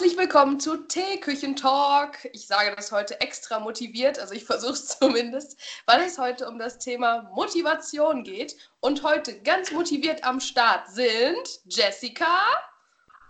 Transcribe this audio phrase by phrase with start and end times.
[0.00, 2.30] Herzlich willkommen zu Teeküchentalk.
[2.32, 6.58] Ich sage das heute extra motiviert, also ich versuche es zumindest, weil es heute um
[6.58, 8.56] das Thema Motivation geht.
[8.80, 12.40] Und heute ganz motiviert am Start sind Jessica.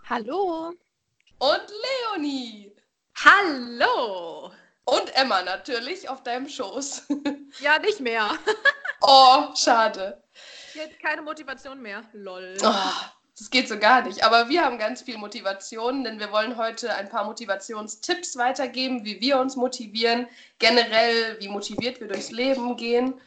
[0.07, 0.73] Hallo.
[1.39, 1.73] Und
[2.15, 2.73] Leonie.
[3.17, 4.53] Hallo.
[4.85, 7.07] Und Emma natürlich auf deinem Schoß.
[7.59, 8.29] Ja, nicht mehr.
[9.01, 10.23] oh, schade.
[10.73, 12.05] Jetzt keine Motivation mehr.
[12.13, 12.55] Lol.
[12.63, 13.20] Oh.
[13.37, 14.23] Das geht so gar nicht.
[14.23, 19.19] Aber wir haben ganz viel Motivation, denn wir wollen heute ein paar Motivationstipps weitergeben, wie
[19.21, 20.27] wir uns motivieren,
[20.59, 23.19] generell, wie motiviert wir durchs Leben gehen.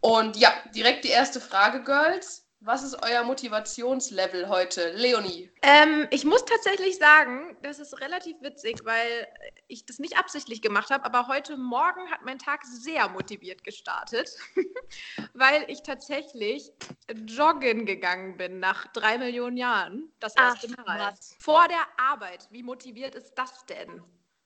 [0.00, 2.47] Und ja, direkt die erste Frage, Girls.
[2.60, 4.90] Was ist euer Motivationslevel heute?
[4.96, 5.48] Leonie.
[5.62, 9.28] Ähm, ich muss tatsächlich sagen, das ist relativ witzig, weil
[9.68, 14.30] ich das nicht absichtlich gemacht habe, aber heute Morgen hat mein Tag sehr motiviert gestartet,
[15.34, 16.72] weil ich tatsächlich
[17.26, 20.12] joggen gegangen bin nach drei Millionen Jahren.
[20.18, 20.98] Das erste Ach, Mal.
[21.12, 21.36] was.
[21.38, 22.48] Vor der Arbeit.
[22.50, 24.02] Wie motiviert ist das denn?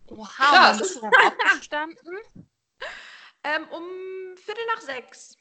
[0.08, 0.52] Wow, Krass.
[0.52, 2.18] wann bist du aufgestanden?
[3.44, 3.82] Ähm, um
[4.36, 5.36] Viertel nach sechs.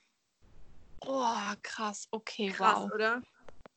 [1.05, 2.07] Oh, krass.
[2.11, 2.91] Okay, Krass, wow.
[2.93, 3.21] oder?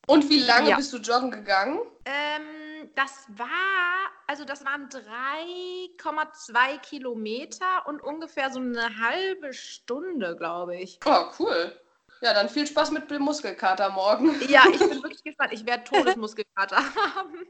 [0.07, 0.77] Und wie lange Ja.
[0.77, 1.81] bist du joggen gegangen?
[2.05, 10.77] Ähm, das war, also das waren 3,2 Kilometer und ungefähr so eine halbe Stunde, glaube
[10.77, 10.99] ich.
[11.07, 11.81] Oh, cool.
[12.21, 14.29] Ja, dann viel Spaß mit dem Muskelkater morgen.
[14.49, 15.53] Ja, ich bin wirklich gespannt.
[15.53, 16.77] Ich werde Todesmuskelkater
[17.17, 17.47] haben.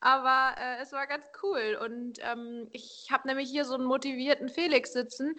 [0.00, 1.78] Aber äh, es war ganz cool.
[1.82, 5.34] Und ähm, ich habe nämlich hier so einen motivierten Felix sitzen,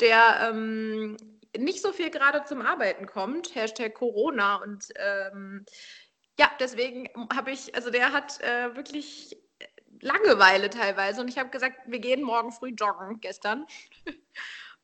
[0.00, 1.16] der ähm,
[1.56, 3.54] nicht so viel gerade zum Arbeiten kommt.
[3.54, 4.56] Hashtag Corona.
[4.56, 5.64] Und ähm,
[6.38, 9.36] ja, deswegen habe ich, also der hat äh, wirklich
[10.00, 11.20] Langeweile teilweise.
[11.20, 13.66] Und ich habe gesagt, wir gehen morgen früh joggen gestern.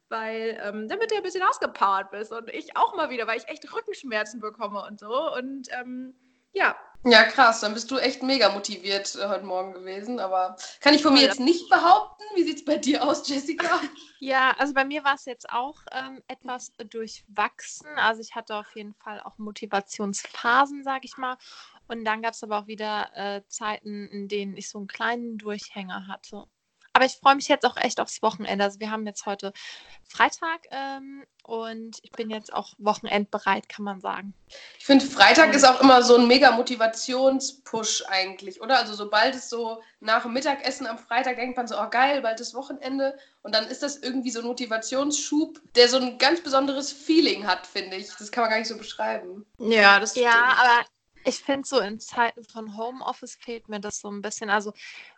[0.09, 3.49] Weil, ähm, damit du ein bisschen ausgepowert bist und ich auch mal wieder, weil ich
[3.49, 5.35] echt Rückenschmerzen bekomme und so.
[5.35, 6.15] Und ähm,
[6.53, 7.61] ja, Ja, krass.
[7.61, 10.19] Dann bist du echt mega motiviert äh, heute Morgen gewesen.
[10.19, 12.23] Aber kann ich von mir jetzt nicht behaupten.
[12.35, 13.81] Wie sieht es bei dir aus, Jessica?
[14.19, 17.87] Ja, also bei mir war es jetzt auch ähm, etwas durchwachsen.
[17.97, 21.37] Also ich hatte auf jeden Fall auch Motivationsphasen, sage ich mal.
[21.87, 25.37] Und dann gab es aber auch wieder äh, Zeiten, in denen ich so einen kleinen
[25.37, 26.47] Durchhänger hatte.
[26.97, 28.65] Aber ich freue mich jetzt auch echt aufs Wochenende.
[28.65, 29.53] Also wir haben jetzt heute
[30.09, 34.33] Freitag ähm, und ich bin jetzt auch wochenendbereit, kann man sagen.
[34.79, 38.79] Ich finde, Freitag ist auch immer so ein mega Motivationspush eigentlich, oder?
[38.79, 42.41] Also sobald es so nach dem Mittagessen am Freitag denkt man so, oh geil, bald
[42.41, 43.15] ist Wochenende.
[43.43, 47.67] Und dann ist das irgendwie so ein Motivationsschub, der so ein ganz besonderes Feeling hat,
[47.67, 48.09] finde ich.
[48.19, 49.45] Das kann man gar nicht so beschreiben.
[49.59, 50.61] ja, das Ja, stimmt.
[50.61, 50.87] aber
[51.27, 54.49] ich finde so in Zeiten von Homeoffice fehlt mir das so ein bisschen.
[54.49, 54.73] Also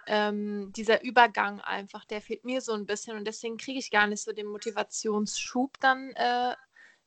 [0.07, 4.07] ähm, dieser Übergang einfach, der fehlt mir so ein bisschen und deswegen kriege ich gar
[4.07, 6.11] nicht so den Motivationsschub dann.
[6.13, 6.55] Äh,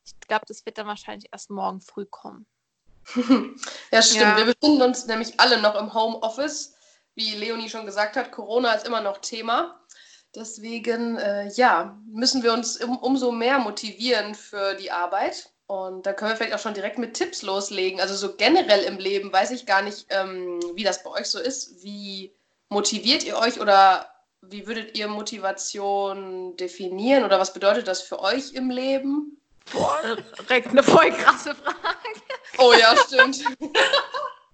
[0.06, 2.45] ich glaube, das wird dann wahrscheinlich erst morgen früh kommen.
[3.91, 4.22] ja, stimmt.
[4.22, 4.38] Ja.
[4.38, 6.75] Wir befinden uns nämlich alle noch im Homeoffice.
[7.16, 9.79] Wie Leonie schon gesagt hat, Corona ist immer noch Thema.
[10.35, 15.51] Deswegen, äh, ja, müssen wir uns um, umso mehr motivieren für die Arbeit.
[15.72, 18.02] Und da können wir vielleicht auch schon direkt mit Tipps loslegen.
[18.02, 21.40] Also so generell im Leben weiß ich gar nicht, ähm, wie das bei euch so
[21.40, 21.82] ist.
[21.82, 22.36] Wie
[22.68, 28.52] motiviert ihr euch oder wie würdet ihr Motivation definieren oder was bedeutet das für euch
[28.52, 29.38] im Leben?
[29.72, 32.22] Boah, direkt eine voll krasse Frage.
[32.58, 33.42] Oh ja, stimmt.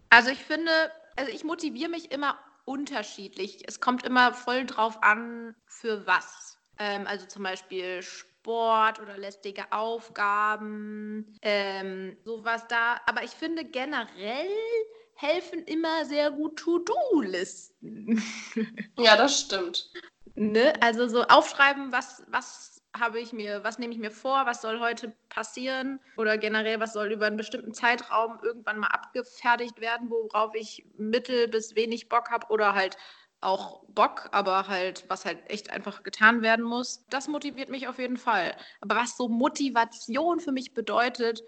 [0.10, 0.72] Also ich finde,
[1.18, 3.68] also ich motiviere mich immer unterschiedlich.
[3.68, 6.58] Es kommt immer voll drauf an, für was.
[6.80, 13.00] Ähm, also zum Beispiel Sport oder lästige Aufgaben, ähm, sowas da.
[13.06, 14.50] Aber ich finde generell
[15.16, 18.22] helfen immer sehr gut To-Do-Listen.
[18.98, 19.92] ja, das stimmt.
[20.36, 20.74] Ne?
[20.82, 24.80] Also so aufschreiben, was, was habe ich mir, was nehme ich mir vor, was soll
[24.80, 30.54] heute passieren oder generell, was soll über einen bestimmten Zeitraum irgendwann mal abgefertigt werden, worauf
[30.56, 32.98] ich mittel bis wenig Bock habe oder halt
[33.42, 37.06] auch Bock, aber halt, was halt echt einfach getan werden muss.
[37.10, 38.56] Das motiviert mich auf jeden Fall.
[38.82, 41.44] Aber was so Motivation für mich bedeutet,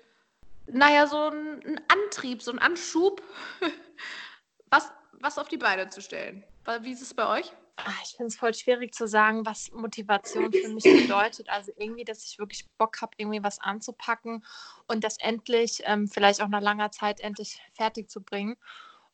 [0.67, 3.21] naja, so ein, ein Antrieb, so ein Anschub,
[4.69, 6.43] was, was auf die Beine zu stellen.
[6.81, 7.51] Wie ist es bei euch?
[7.77, 11.49] Ah, Ich finde es voll schwierig zu sagen, was Motivation für mich bedeutet.
[11.49, 14.45] Also irgendwie, dass ich wirklich Bock habe, irgendwie was anzupacken
[14.87, 18.57] und das endlich, ähm, vielleicht auch nach langer Zeit, endlich fertig zu bringen.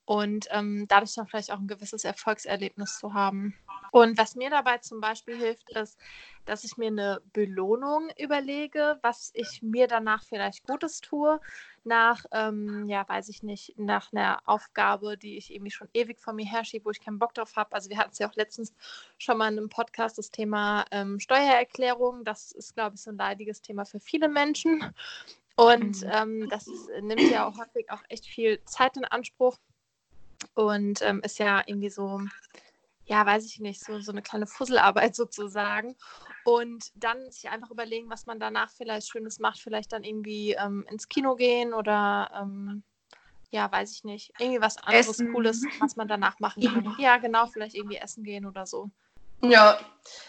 [0.06, 3.56] Und ähm, dadurch dann vielleicht auch ein gewisses Erfolgserlebnis zu haben.
[3.92, 5.98] Und was mir dabei zum Beispiel hilft, ist,
[6.46, 11.40] dass ich mir eine Belohnung überlege, was ich mir danach vielleicht Gutes tue,
[11.84, 16.34] nach, ähm, ja, weiß ich nicht, nach einer Aufgabe, die ich irgendwie schon ewig vor
[16.34, 17.74] mir herschiebe, wo ich keinen Bock drauf habe.
[17.74, 18.74] Also wir hatten es ja auch letztens
[19.18, 22.24] schon mal in einem Podcast, das Thema ähm, Steuererklärung.
[22.26, 24.84] Das ist, glaube ich, so ein leidiges Thema für viele Menschen.
[25.56, 26.12] Und Mhm.
[26.12, 26.68] ähm, das
[27.02, 29.58] nimmt ja auch häufig auch echt viel Zeit in Anspruch.
[30.56, 32.22] Und ähm, ist ja irgendwie so,
[33.06, 35.96] ja, weiß ich nicht, so, so eine kleine Fusselarbeit sozusagen.
[36.44, 40.86] Und dann sich einfach überlegen, was man danach vielleicht Schönes macht, vielleicht dann irgendwie ähm,
[40.90, 42.84] ins Kino gehen oder ähm,
[43.52, 45.32] ja, weiß ich nicht, irgendwie was anderes Essen.
[45.32, 46.96] Cooles, was man danach machen kann.
[47.00, 48.90] Ja, genau, vielleicht irgendwie essen gehen oder so.
[49.42, 49.80] Ja,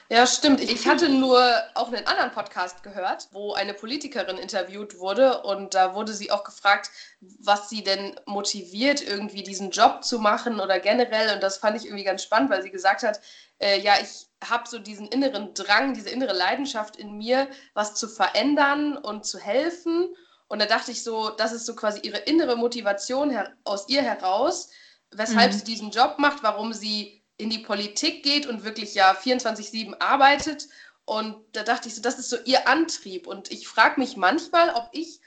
[0.08, 0.60] ja, stimmt.
[0.60, 1.40] Ich hatte nur
[1.74, 6.44] auch einen anderen Podcast gehört, wo eine Politikerin interviewt wurde und da wurde sie auch
[6.44, 11.34] gefragt, was sie denn motiviert, irgendwie diesen Job zu machen oder generell.
[11.34, 13.20] Und das fand ich irgendwie ganz spannend, weil sie gesagt hat,
[13.58, 18.06] äh, ja, ich habe so diesen inneren Drang, diese innere Leidenschaft in mir, was zu
[18.08, 20.14] verändern und zu helfen.
[20.46, 24.70] Und da dachte ich so, das ist so quasi ihre innere Motivation aus ihr heraus,
[25.10, 25.56] weshalb Mhm.
[25.56, 30.68] sie diesen Job macht, warum sie in die Politik geht und wirklich ja 24-7 arbeitet.
[31.04, 33.26] Und da dachte ich so, das ist so ihr Antrieb.
[33.26, 35.20] Und ich frage mich manchmal, ob ich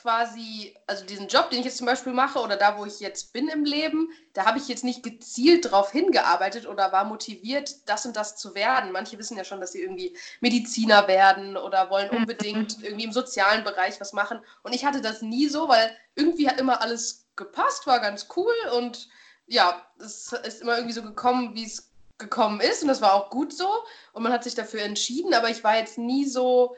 [0.00, 3.32] quasi, also diesen Job, den ich jetzt zum Beispiel mache oder da, wo ich jetzt
[3.32, 8.06] bin im Leben, da habe ich jetzt nicht gezielt drauf hingearbeitet oder war motiviert, das
[8.06, 8.92] und das zu werden.
[8.92, 13.62] Manche wissen ja schon, dass sie irgendwie Mediziner werden oder wollen unbedingt irgendwie im sozialen
[13.62, 14.40] Bereich was machen.
[14.62, 18.54] Und ich hatte das nie so, weil irgendwie hat immer alles gepasst, war ganz cool
[18.76, 19.08] und
[19.50, 23.30] ja, es ist immer irgendwie so gekommen, wie es gekommen ist und das war auch
[23.30, 23.68] gut so
[24.12, 26.76] und man hat sich dafür entschieden, aber ich war jetzt nie so,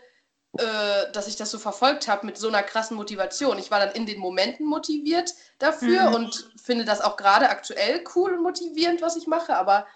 [0.56, 3.58] äh, dass ich das so verfolgt habe mit so einer krassen Motivation.
[3.58, 6.14] Ich war dann in den Momenten motiviert dafür Mhm.
[6.14, 9.86] und finde das auch gerade aktuell cool und motivierend, was ich mache, aber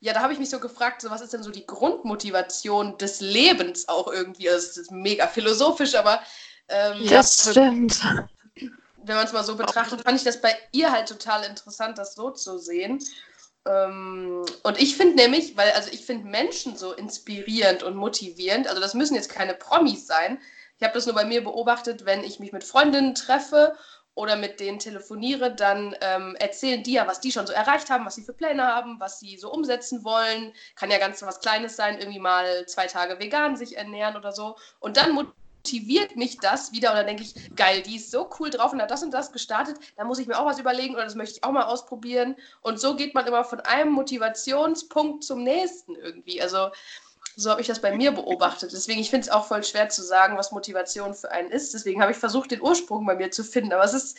[0.00, 3.20] ja, da habe ich mich so gefragt, so, was ist denn so die Grundmotivation des
[3.20, 4.48] Lebens auch irgendwie?
[4.48, 6.20] Also, es ist mega philosophisch, aber
[6.68, 8.00] ähm, Das stimmt.
[9.08, 12.14] Wenn man es mal so betrachtet, fand ich das bei ihr halt total interessant, das
[12.14, 13.02] so zu sehen.
[13.66, 18.80] Ähm, und ich finde nämlich, weil, also ich finde Menschen so inspirierend und motivierend, also
[18.80, 20.40] das müssen jetzt keine Promis sein.
[20.78, 23.76] Ich habe das nur bei mir beobachtet, wenn ich mich mit Freundinnen treffe
[24.14, 28.04] oder mit denen telefoniere, dann ähm, erzählen die ja, was die schon so erreicht haben,
[28.04, 30.52] was sie für Pläne haben, was sie so umsetzen wollen.
[30.74, 34.56] Kann ja ganz was Kleines sein, irgendwie mal zwei Tage vegan sich ernähren oder so.
[34.80, 35.12] Und dann
[35.58, 38.80] motiviert mich das wieder und dann denke ich, geil, die ist so cool drauf und
[38.80, 41.36] hat das und das gestartet, da muss ich mir auch was überlegen oder das möchte
[41.36, 42.36] ich auch mal ausprobieren.
[42.62, 46.40] Und so geht man immer von einem Motivationspunkt zum nächsten irgendwie.
[46.40, 46.70] Also
[47.36, 48.72] so habe ich das bei mir beobachtet.
[48.72, 51.74] Deswegen, ich finde es auch voll schwer zu sagen, was Motivation für einen ist.
[51.74, 53.72] Deswegen habe ich versucht, den Ursprung bei mir zu finden.
[53.72, 54.18] Aber es ist,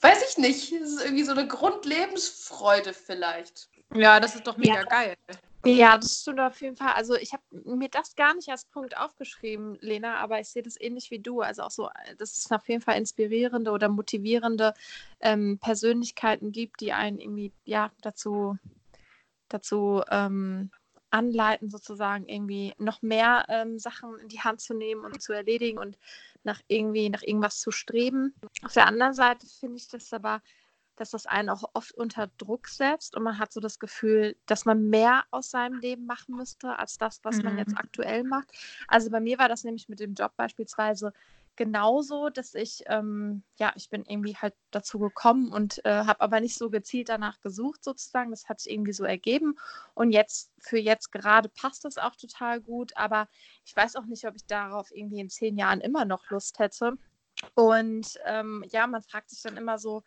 [0.00, 3.68] weiß ich nicht, es ist irgendwie so eine Grundlebensfreude vielleicht.
[3.94, 4.84] Ja, das ist doch mega Ja.
[4.84, 5.16] geil.
[5.64, 6.92] Ja, das stimmt auf jeden Fall.
[6.92, 10.80] Also ich habe mir das gar nicht als Punkt aufgeschrieben, Lena, aber ich sehe das
[10.80, 11.40] ähnlich wie du.
[11.40, 14.74] Also auch so, dass es auf jeden Fall inspirierende oder motivierende
[15.20, 18.56] ähm, Persönlichkeiten gibt, die einen irgendwie ja dazu,
[19.48, 20.70] dazu ähm,
[21.10, 25.78] anleiten, sozusagen irgendwie noch mehr ähm, Sachen in die Hand zu nehmen und zu erledigen
[25.78, 25.98] und
[26.44, 28.34] nach irgendwie nach irgendwas zu streben.
[28.64, 30.40] Auf der anderen Seite finde ich das aber
[31.00, 34.64] dass das einen auch oft unter Druck setzt und man hat so das Gefühl, dass
[34.64, 37.78] man mehr aus seinem Leben machen müsste als das, was man jetzt Mhm.
[37.78, 38.50] aktuell macht.
[38.88, 41.12] Also bei mir war das nämlich mit dem Job beispielsweise
[41.56, 46.40] genauso, dass ich, ähm, ja, ich bin irgendwie halt dazu gekommen und äh, habe aber
[46.40, 48.30] nicht so gezielt danach gesucht sozusagen.
[48.30, 49.56] Das hat sich irgendwie so ergeben
[49.94, 53.28] und jetzt, für jetzt gerade passt das auch total gut, aber
[53.64, 56.96] ich weiß auch nicht, ob ich darauf irgendwie in zehn Jahren immer noch Lust hätte.
[57.54, 60.02] Und ähm, ja, man fragt sich dann immer so,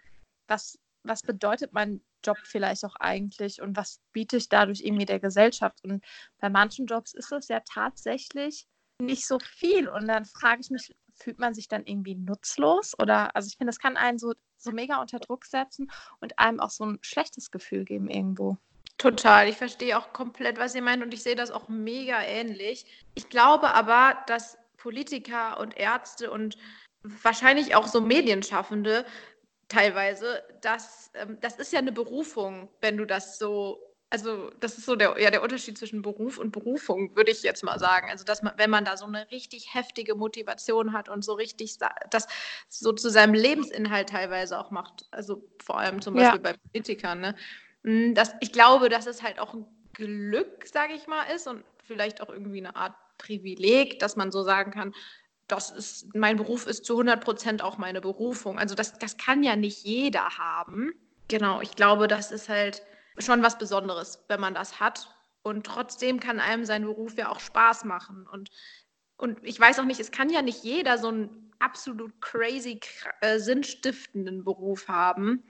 [0.47, 5.19] was, was bedeutet mein Job vielleicht auch eigentlich und was biete ich dadurch irgendwie der
[5.19, 5.83] Gesellschaft?
[5.83, 6.03] Und
[6.39, 8.67] bei manchen Jobs ist es ja tatsächlich
[8.99, 9.89] nicht so viel.
[9.89, 12.93] Und dann frage ich mich, fühlt man sich dann irgendwie nutzlos?
[12.99, 16.59] Oder, also ich finde, das kann einen so, so mega unter Druck setzen und einem
[16.59, 18.57] auch so ein schlechtes Gefühl geben irgendwo.
[18.97, 19.49] Total.
[19.49, 22.85] Ich verstehe auch komplett, was ihr meint und ich sehe das auch mega ähnlich.
[23.15, 26.57] Ich glaube aber, dass Politiker und Ärzte und
[27.03, 29.05] wahrscheinlich auch so Medienschaffende
[29.71, 34.85] teilweise, dass, ähm, das ist ja eine Berufung, wenn du das so, also das ist
[34.85, 38.09] so der, ja, der Unterschied zwischen Beruf und Berufung, würde ich jetzt mal sagen.
[38.09, 41.77] Also dass man, wenn man da so eine richtig heftige Motivation hat und so richtig
[42.09, 42.27] das
[42.69, 46.23] so zu seinem Lebensinhalt teilweise auch macht, also vor allem zum Ja.
[46.23, 47.35] Beispiel bei Politikern, ne?
[47.83, 51.63] Mm, Das, ich glaube, dass es halt auch ein Glück, sage ich mal, ist und
[51.85, 54.93] vielleicht auch irgendwie eine Art Privileg, dass man so sagen kann,
[55.51, 58.57] das ist, mein Beruf ist zu 100 Prozent auch meine Berufung.
[58.57, 60.93] Also das, das kann ja nicht jeder haben.
[61.27, 62.83] Genau, ich glaube, das ist halt
[63.17, 65.13] schon was Besonderes, wenn man das hat.
[65.43, 68.27] Und trotzdem kann einem sein Beruf ja auch Spaß machen.
[68.31, 68.49] Und,
[69.17, 72.79] und ich weiß auch nicht, es kann ja nicht jeder so einen absolut crazy,
[73.21, 75.43] äh, sinnstiftenden Beruf haben.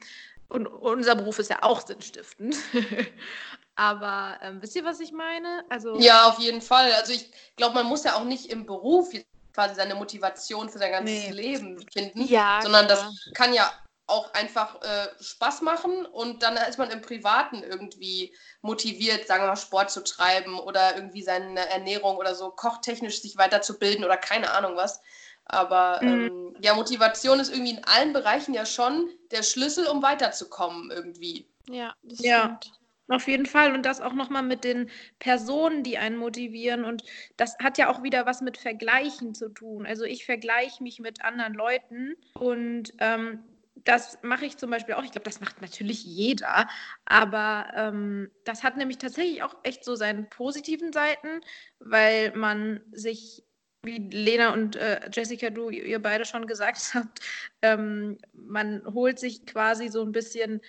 [0.48, 2.58] Und unser Beruf ist ja auch sinnstiftend.
[3.76, 5.64] Aber ähm, wisst ihr, was ich meine?
[5.70, 6.92] Also, Ja, auf jeden Fall.
[6.94, 9.14] Also ich glaube, man muss ja auch nicht im Beruf
[9.54, 11.32] quasi seine Motivation für sein ganzes Nee.
[11.32, 12.98] Leben finden, Ja, sondern klar.
[12.98, 13.72] das kann ja
[14.08, 19.48] auch einfach äh, Spaß machen und dann ist man im Privaten irgendwie motiviert, sagen wir
[19.48, 24.52] mal, Sport zu treiben oder irgendwie seine Ernährung oder so kochtechnisch sich weiterzubilden oder keine
[24.52, 25.00] Ahnung was.
[25.46, 26.08] Aber mhm.
[26.08, 31.50] ähm, ja, Motivation ist irgendwie in allen Bereichen ja schon der Schlüssel, um weiterzukommen irgendwie.
[31.70, 32.60] Ja, das ja.
[32.60, 32.81] stimmt.
[33.12, 33.74] Auf jeden Fall.
[33.74, 34.90] Und das auch nochmal mit den
[35.20, 36.86] Personen, die einen motivieren.
[36.86, 37.04] Und
[37.36, 39.86] das hat ja auch wieder was mit Vergleichen zu tun.
[39.86, 43.44] Also ich vergleiche mich mit anderen Leuten und ähm,
[43.84, 45.04] das mache ich zum Beispiel auch.
[45.04, 46.70] Ich glaube, das macht natürlich jeder.
[47.04, 51.42] Aber ähm, das hat nämlich tatsächlich auch echt so seine positiven Seiten,
[51.80, 53.44] weil man sich,
[53.84, 57.20] wie Lena und äh, Jessica, du, ihr beide schon gesagt habt,
[57.62, 60.62] ähm, man holt sich quasi so ein bisschen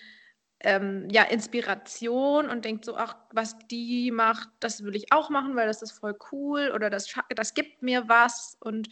[0.64, 5.56] ähm, ja, Inspiration und denkt so, ach, was die macht, das will ich auch machen,
[5.56, 8.88] weil das ist voll cool oder das, das gibt mir was und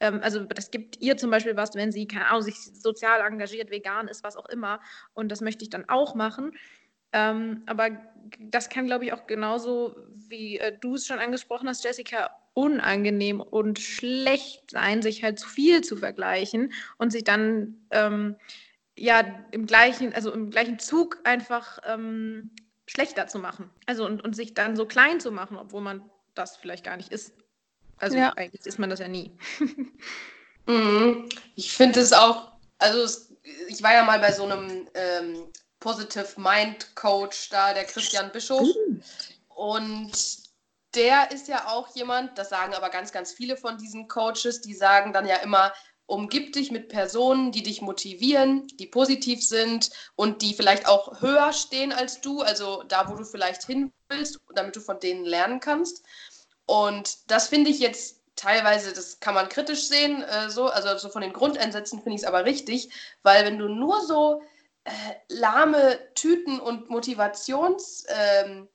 [0.00, 3.70] ähm, also das gibt ihr zum Beispiel was, wenn sie, keine Ahnung, sich sozial engagiert,
[3.70, 4.80] vegan ist, was auch immer
[5.14, 6.52] und das möchte ich dann auch machen.
[7.12, 7.90] Ähm, aber
[8.40, 9.96] das kann, glaube ich, auch genauso,
[10.28, 15.48] wie äh, du es schon angesprochen hast, Jessica, unangenehm und schlecht sein, sich halt zu
[15.48, 18.36] viel zu vergleichen und sich dann ähm,
[18.96, 22.50] ja im gleichen, also im gleichen Zug einfach ähm,
[22.86, 23.70] schlechter zu machen.
[23.86, 27.12] Also und, und sich dann so klein zu machen, obwohl man das vielleicht gar nicht
[27.12, 27.32] ist.
[27.98, 28.32] Also ja.
[28.36, 29.36] eigentlich ist man das ja nie.
[30.66, 31.28] mhm.
[31.54, 33.32] Ich finde es auch, also es,
[33.68, 35.46] ich war ja mal bei so einem ähm,
[35.80, 38.66] Positive Mind Coach da, der Christian Bischof.
[39.48, 40.12] Und
[40.94, 44.74] der ist ja auch jemand, das sagen aber ganz, ganz viele von diesen Coaches, die
[44.74, 45.72] sagen dann ja immer,
[46.06, 51.52] umgib dich mit Personen, die dich motivieren, die positiv sind und die vielleicht auch höher
[51.52, 55.60] stehen als du, also da, wo du vielleicht hin willst, damit du von denen lernen
[55.60, 56.04] kannst.
[56.66, 61.08] Und das finde ich jetzt teilweise, das kann man kritisch sehen, äh, so, also so
[61.08, 62.90] von den Grundansätzen finde ich es aber richtig,
[63.22, 64.42] weil wenn du nur so
[64.84, 64.90] äh,
[65.28, 68.04] lahme Tüten und Motivations...
[68.08, 68.68] Ähm,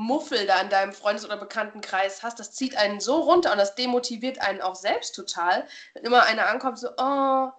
[0.00, 3.74] Muffel da in deinem Freundes- oder Bekanntenkreis hast, das zieht einen so runter und das
[3.74, 5.66] demotiviert einen auch selbst total.
[5.94, 7.50] Wenn immer einer ankommt, so, oh,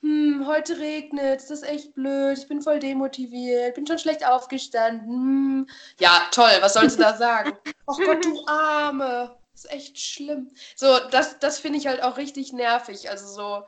[0.00, 5.08] hm, heute regnet das ist echt blöd, ich bin voll demotiviert, bin schon schlecht aufgestanden.
[5.08, 5.70] Hm.
[5.98, 7.52] Ja, toll, was sollst du da sagen?
[7.86, 10.50] oh Gott, du Arme, das ist echt schlimm.
[10.76, 13.10] So, das, das finde ich halt auch richtig nervig.
[13.10, 13.62] Also so,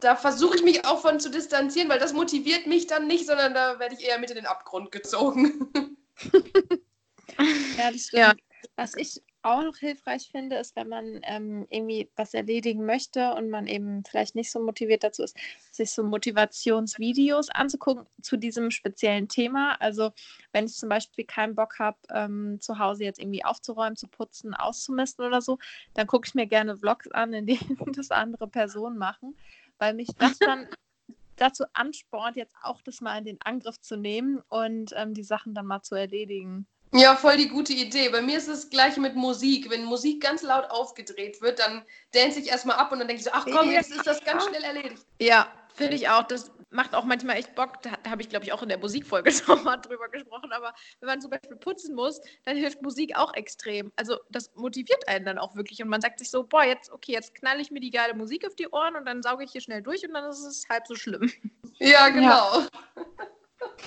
[0.00, 3.54] da versuche ich mich auch von zu distanzieren, weil das motiviert mich dann nicht, sondern
[3.54, 5.72] da werde ich eher mit in den Abgrund gezogen.
[7.38, 8.12] Ja, das stimmt.
[8.20, 8.34] Ja.
[8.76, 13.50] Was ich auch noch hilfreich finde, ist, wenn man ähm, irgendwie was erledigen möchte und
[13.50, 15.36] man eben vielleicht nicht so motiviert dazu ist,
[15.72, 19.74] sich so Motivationsvideos anzugucken zu diesem speziellen Thema.
[19.80, 20.12] Also
[20.52, 24.54] wenn ich zum Beispiel keinen Bock habe, ähm, zu Hause jetzt irgendwie aufzuräumen, zu putzen,
[24.54, 25.58] auszumisten oder so,
[25.94, 29.36] dann gucke ich mir gerne Vlogs an, in denen das andere Personen machen,
[29.78, 30.68] weil mich das dann
[31.36, 35.54] dazu anspornt, jetzt auch das mal in den Angriff zu nehmen und ähm, die Sachen
[35.54, 36.68] dann mal zu erledigen.
[36.94, 38.10] Ja, voll die gute Idee.
[38.10, 39.70] Bei mir ist es gleich mit Musik.
[39.70, 43.24] Wenn Musik ganz laut aufgedreht wird, dann dance ich erstmal ab und dann denke ich
[43.24, 45.06] so, ach komm, jetzt ist das ganz schnell erledigt.
[45.18, 46.24] Ja, finde ich auch.
[46.24, 47.80] Das macht auch manchmal echt Bock.
[47.82, 50.52] Da, da habe ich, glaube ich, auch in der Musikfolge schon mal drüber gesprochen.
[50.52, 53.90] Aber wenn man zum Beispiel putzen muss, dann hilft Musik auch extrem.
[53.96, 55.82] Also das motiviert einen dann auch wirklich.
[55.82, 58.46] Und man sagt sich so, boah, jetzt, okay, jetzt knalle ich mir die geile Musik
[58.46, 60.86] auf die Ohren und dann sauge ich hier schnell durch und dann ist es halb
[60.86, 61.32] so schlimm.
[61.78, 62.60] Ja, genau.
[62.60, 62.68] Ja.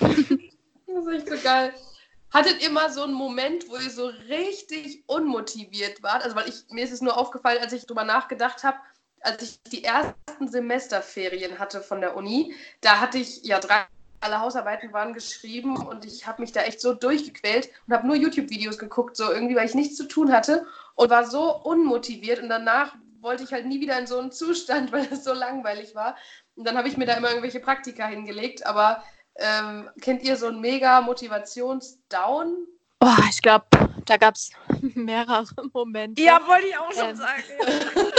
[0.00, 1.72] das ist echt so geil.
[2.32, 6.24] Hattet ihr mal so einen Moment, wo ihr so richtig unmotiviert wart?
[6.24, 8.78] Also, weil ich, mir ist es nur aufgefallen, als ich drüber nachgedacht habe,
[9.20, 13.86] als ich die ersten Semesterferien hatte von der Uni, da hatte ich ja drei,
[14.20, 18.16] alle Hausarbeiten waren geschrieben und ich habe mich da echt so durchgequält und habe nur
[18.16, 22.48] YouTube-Videos geguckt, so irgendwie, weil ich nichts zu tun hatte und war so unmotiviert und
[22.48, 26.16] danach wollte ich halt nie wieder in so einen Zustand, weil es so langweilig war.
[26.54, 29.02] Und dann habe ich mir da immer irgendwelche Praktika hingelegt, aber
[29.38, 32.66] ähm, kennt ihr so einen mega Motivationsdown?
[33.00, 33.66] Oh, ich glaube,
[34.06, 34.50] da gab es
[34.94, 36.22] mehrere Momente.
[36.22, 37.42] Ja, wollte ich auch schon ähm, sagen.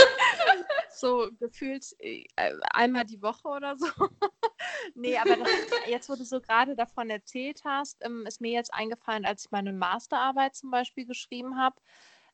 [0.98, 2.24] so gefühlt äh,
[2.72, 3.86] einmal die Woche oder so.
[4.94, 5.48] nee, aber das,
[5.86, 9.50] jetzt, wo du so gerade davon erzählt hast, ähm, ist mir jetzt eingefallen, als ich
[9.50, 11.76] meine Masterarbeit zum Beispiel geschrieben habe.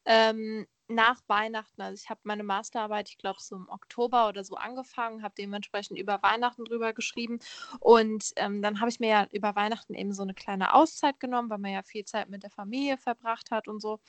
[0.04, 4.56] Ähm, nach Weihnachten, also ich habe meine Masterarbeit, ich glaube, so im Oktober oder so
[4.56, 7.38] angefangen, habe dementsprechend über Weihnachten drüber geschrieben.
[7.80, 11.50] Und ähm, dann habe ich mir ja über Weihnachten eben so eine kleine Auszeit genommen,
[11.50, 14.00] weil man ja viel Zeit mit der Familie verbracht hat und so.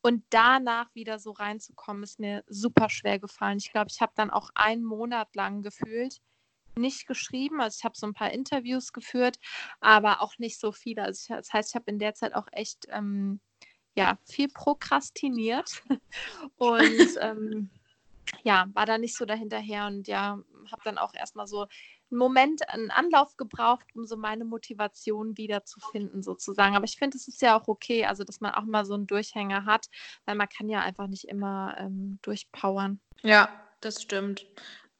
[0.00, 3.58] Und danach wieder so reinzukommen, ist mir super schwer gefallen.
[3.58, 6.20] Ich glaube, ich habe dann auch einen Monat lang gefühlt
[6.78, 7.60] nicht geschrieben.
[7.60, 9.38] Also ich habe so ein paar Interviews geführt,
[9.80, 11.02] aber auch nicht so viele.
[11.02, 13.40] Also ich, das heißt, ich habe in der Zeit auch echt ähm,
[13.98, 15.82] ja, viel prokrastiniert
[16.56, 17.68] und ähm,
[18.44, 20.38] ja, war da nicht so dahinterher und ja,
[20.70, 26.22] habe dann auch erstmal so einen Moment, einen Anlauf gebraucht, um so meine Motivation wiederzufinden,
[26.22, 26.76] sozusagen.
[26.76, 29.08] Aber ich finde, es ist ja auch okay, also dass man auch mal so einen
[29.08, 29.88] Durchhänger hat,
[30.26, 33.00] weil man kann ja einfach nicht immer ähm, durchpowern.
[33.22, 33.48] Ja,
[33.80, 34.46] das stimmt.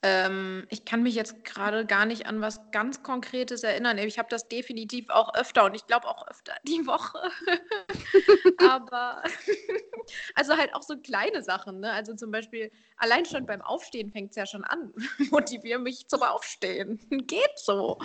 [0.03, 3.99] Ähm, ich kann mich jetzt gerade gar nicht an was ganz Konkretes erinnern.
[3.99, 7.19] Ich habe das definitiv auch öfter und ich glaube auch öfter die Woche.
[8.59, 9.23] Aber
[10.37, 11.81] also halt auch so kleine Sachen.
[11.81, 11.93] Ne?
[11.93, 14.93] Also zum Beispiel allein schon beim Aufstehen fängt es ja schon an.
[15.31, 17.01] Motiviere mich zum Aufstehen.
[17.27, 17.99] Geht so.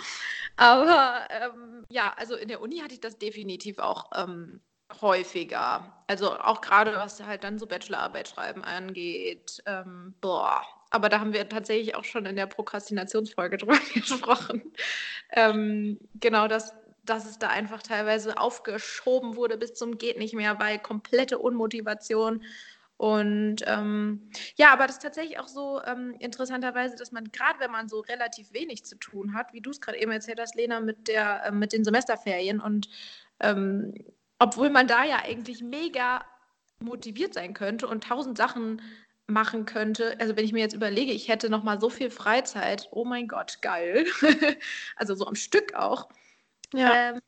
[0.56, 4.10] Aber ähm, ja, also in der Uni hatte ich das definitiv auch.
[4.16, 4.60] Ähm,
[5.00, 6.04] häufiger.
[6.06, 9.62] Also auch gerade was halt dann so Bachelorarbeit schreiben angeht.
[9.66, 10.62] Ähm, boah,
[10.94, 14.62] aber da haben wir tatsächlich auch schon in der Prokrastinationsfolge drüber gesprochen.
[15.32, 16.72] Ähm, genau, dass,
[17.02, 22.44] dass es da einfach teilweise aufgeschoben wurde bis zum Geht nicht mehr, weil komplette Unmotivation.
[22.96, 27.72] Und ähm, ja, aber das ist tatsächlich auch so ähm, interessanterweise, dass man gerade, wenn
[27.72, 30.78] man so relativ wenig zu tun hat, wie du es gerade eben erzählt hast, Lena,
[30.78, 32.88] mit, der, äh, mit den Semesterferien und
[33.40, 33.94] ähm,
[34.38, 36.24] obwohl man da ja eigentlich mega
[36.78, 38.80] motiviert sein könnte und tausend Sachen
[39.26, 42.88] machen könnte, also wenn ich mir jetzt überlege, ich hätte noch mal so viel Freizeit,
[42.90, 44.06] oh mein Gott, geil.
[44.96, 46.08] also so am Stück auch.
[46.72, 46.92] Ja.
[46.94, 47.20] Ähm,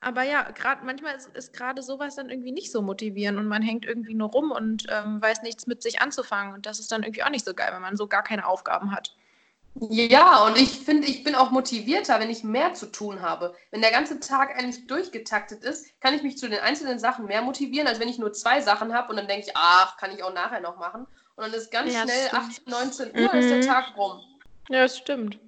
[0.00, 3.62] aber ja, gerade manchmal ist, ist gerade sowas dann irgendwie nicht so motivierend und man
[3.62, 6.54] hängt irgendwie nur rum und ähm, weiß nichts mit sich anzufangen.
[6.54, 8.92] Und das ist dann irgendwie auch nicht so geil, wenn man so gar keine Aufgaben
[8.92, 9.16] hat.
[9.76, 13.56] Ja, und ich finde, ich bin auch motivierter, wenn ich mehr zu tun habe.
[13.70, 17.42] Wenn der ganze Tag eigentlich durchgetaktet ist, kann ich mich zu den einzelnen Sachen mehr
[17.42, 20.22] motivieren, als wenn ich nur zwei Sachen habe und dann denke ich, ach, kann ich
[20.22, 21.06] auch nachher noch machen.
[21.36, 23.38] Und dann ist ganz ja, schnell 18, 19 Uhr mhm.
[23.38, 24.20] ist der Tag rum.
[24.68, 25.38] Ja, das stimmt.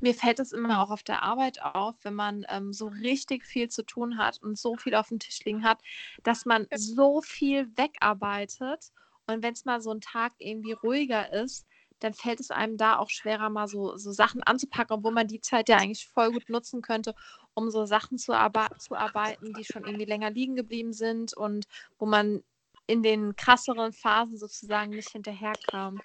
[0.00, 3.68] Mir fällt es immer auch auf der Arbeit auf, wenn man ähm, so richtig viel
[3.68, 5.78] zu tun hat und so viel auf dem Tisch liegen hat,
[6.24, 8.90] dass man so viel wegarbeitet.
[9.28, 11.66] Und wenn es mal so ein Tag irgendwie ruhiger ist,
[12.00, 15.40] dann fällt es einem da auch schwerer, mal so, so Sachen anzupacken, obwohl man die
[15.40, 17.14] Zeit ja eigentlich voll gut nutzen könnte,
[17.54, 21.66] um so Sachen zu, arbe zu arbeiten, die schon irgendwie länger liegen geblieben sind und
[21.98, 22.42] wo man
[22.86, 26.00] in den krasseren Phasen sozusagen nicht hinterherkam.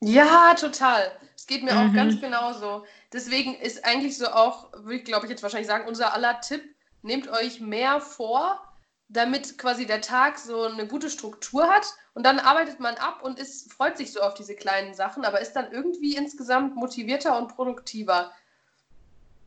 [0.00, 1.12] Ja, total.
[1.36, 1.90] Es geht mir mhm.
[1.90, 2.84] auch ganz genauso.
[3.12, 6.62] Deswegen ist eigentlich so auch, würde ich glaube ich jetzt wahrscheinlich sagen, unser aller Tipp,
[7.02, 8.60] nehmt euch mehr vor,
[9.08, 13.38] damit quasi der Tag so eine gute Struktur hat und dann arbeitet man ab und
[13.38, 17.54] ist, freut sich so auf diese kleinen Sachen, aber ist dann irgendwie insgesamt motivierter und
[17.54, 18.32] produktiver.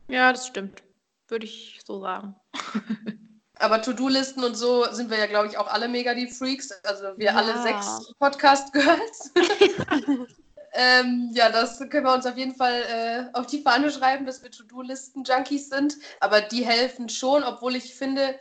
[0.08, 0.84] Ja, das stimmt.
[1.28, 2.36] Würde ich so sagen.
[3.60, 6.72] Aber To-Do-Listen und so sind wir ja, glaube ich, auch alle mega die Freaks.
[6.84, 7.36] Also wir ja.
[7.36, 9.32] alle sechs Podcast-Girls.
[10.74, 14.44] ähm, ja, das können wir uns auf jeden Fall äh, auf die Fahne schreiben, dass
[14.44, 15.96] wir To-Do-Listen-Junkies sind.
[16.20, 18.38] Aber die helfen schon, obwohl ich finde,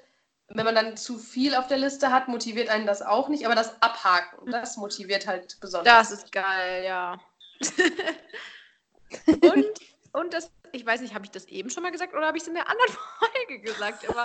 [0.49, 3.47] wenn man dann zu viel auf der Liste hat, motiviert einen das auch nicht.
[3.47, 6.09] Aber das Abhaken, das motiviert halt besonders.
[6.09, 7.19] Das ist geil, ja.
[9.27, 9.67] und,
[10.13, 12.43] und das ich weiß nicht, habe ich das eben schon mal gesagt oder habe ich
[12.43, 14.09] es in der anderen Folge gesagt?
[14.09, 14.25] Aber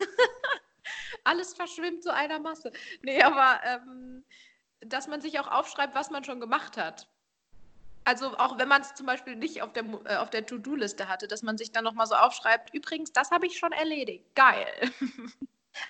[1.24, 2.72] alles verschwimmt zu einer Masse.
[3.02, 4.24] Nee, aber ähm,
[4.80, 7.08] dass man sich auch aufschreibt, was man schon gemacht hat.
[8.04, 11.28] Also auch wenn man es zum Beispiel nicht auf der, äh, auf der To-Do-Liste hatte,
[11.28, 14.24] dass man sich dann nochmal so aufschreibt, übrigens, das habe ich schon erledigt.
[14.34, 14.66] Geil.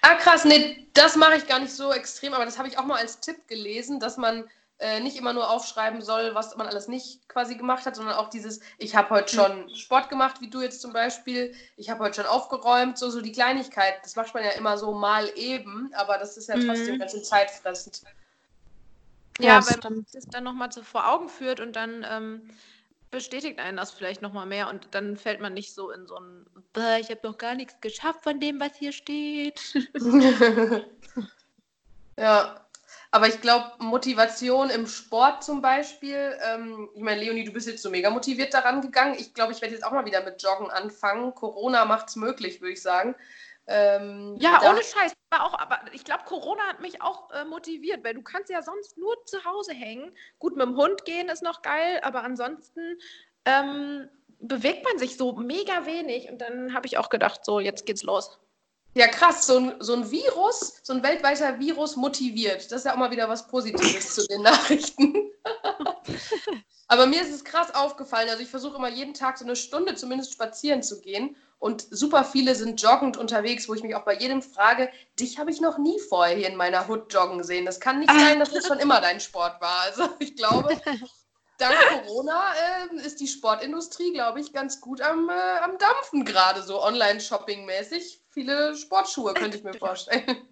[0.02, 2.84] Ah, krass, nee, das mache ich gar nicht so extrem, aber das habe ich auch
[2.84, 4.48] mal als Tipp gelesen, dass man
[4.80, 8.30] äh, nicht immer nur aufschreiben soll, was man alles nicht quasi gemacht hat, sondern auch
[8.30, 12.22] dieses, ich habe heute schon Sport gemacht, wie du jetzt zum Beispiel, ich habe heute
[12.22, 13.94] schon aufgeräumt, so, so die Kleinigkeit.
[14.04, 16.98] Das macht man ja immer so mal eben, aber das ist ja trotzdem mhm.
[17.00, 18.02] ganz schön zeitfressend.
[19.40, 22.48] Ja, ja weil man das dann nochmal so vor Augen führt und dann ähm,
[23.10, 26.46] bestätigt einen das vielleicht nochmal mehr und dann fällt man nicht so in so ein,
[27.00, 29.60] ich habe noch gar nichts geschafft von dem, was hier steht.
[32.16, 32.67] ja,
[33.10, 37.82] aber ich glaube, Motivation im Sport zum Beispiel, ähm, ich meine, Leonie, du bist jetzt
[37.82, 39.16] so mega motiviert daran gegangen.
[39.18, 41.34] Ich glaube, ich werde jetzt auch mal wieder mit Joggen anfangen.
[41.34, 43.14] Corona macht es möglich, würde ich sagen.
[43.66, 45.12] Ähm, ja, ohne Scheiß.
[45.30, 48.62] Aber, auch, aber ich glaube, Corona hat mich auch äh, motiviert, weil du kannst ja
[48.62, 50.16] sonst nur zu Hause hängen.
[50.38, 52.98] Gut, mit dem Hund gehen ist noch geil, aber ansonsten
[53.44, 54.08] ähm,
[54.40, 56.30] bewegt man sich so mega wenig.
[56.30, 58.38] Und dann habe ich auch gedacht, so, jetzt geht's los.
[58.94, 62.70] Ja, krass, so ein, so ein Virus, so ein weltweiter Virus motiviert.
[62.72, 65.30] Das ist ja auch mal wieder was Positives zu den Nachrichten.
[66.88, 68.30] Aber mir ist es krass aufgefallen.
[68.30, 71.36] Also ich versuche immer jeden Tag so eine Stunde zumindest spazieren zu gehen.
[71.58, 75.50] Und super viele sind joggend unterwegs, wo ich mich auch bei jedem frage, dich habe
[75.50, 77.66] ich noch nie vorher hier in meiner Hut joggen sehen.
[77.66, 79.80] Das kann nicht sein, dass das schon immer dein Sport war.
[79.82, 80.80] Also ich glaube,
[81.58, 82.52] dank Corona
[82.92, 88.22] äh, ist die Sportindustrie, glaube ich, ganz gut am, äh, am Dampfen gerade, so Online-Shopping-mäßig
[88.30, 90.48] viele Sportschuhe, könnte ich mir vorstellen.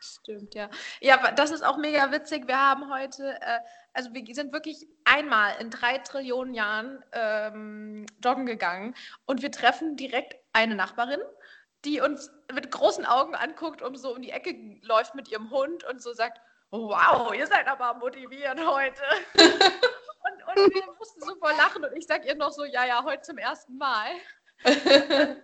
[0.00, 0.68] Stimmt, ja.
[1.00, 2.46] Ja, das ist auch mega witzig.
[2.46, 3.58] Wir haben heute, äh,
[3.92, 8.94] also wir sind wirklich einmal in drei Trillionen Jahren ähm, joggen gegangen
[9.26, 11.20] und wir treffen direkt eine Nachbarin,
[11.84, 15.84] die uns mit großen Augen anguckt und so um die Ecke läuft mit ihrem Hund
[15.84, 19.02] und so sagt, wow, ihr seid aber motivierend heute.
[20.56, 23.22] und, wir mussten so voll lachen und ich sag ihr noch so, ja, ja, heute
[23.22, 24.10] zum ersten Mal.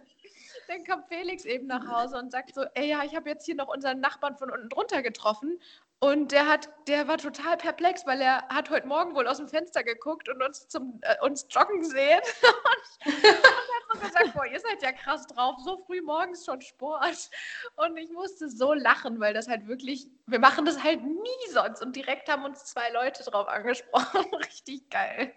[0.68, 3.54] dann kommt Felix eben nach Hause und sagt so, ey, ja, ich habe jetzt hier
[3.54, 5.60] noch unseren Nachbarn von unten drunter getroffen
[6.00, 9.48] und der hat, der war total perplex, weil er hat heute Morgen wohl aus dem
[9.48, 12.20] Fenster geguckt und uns zum äh, uns joggen sehen
[13.04, 16.60] und, und hat so gesagt, boah, ihr seid ja krass drauf, so früh morgens schon
[16.60, 17.30] Sport.
[17.76, 21.82] Und ich musste so lachen, weil das halt wirklich, wir machen das halt nie sonst
[21.82, 25.32] und direkt haben uns zwei Leute drauf angesprochen, richtig geil.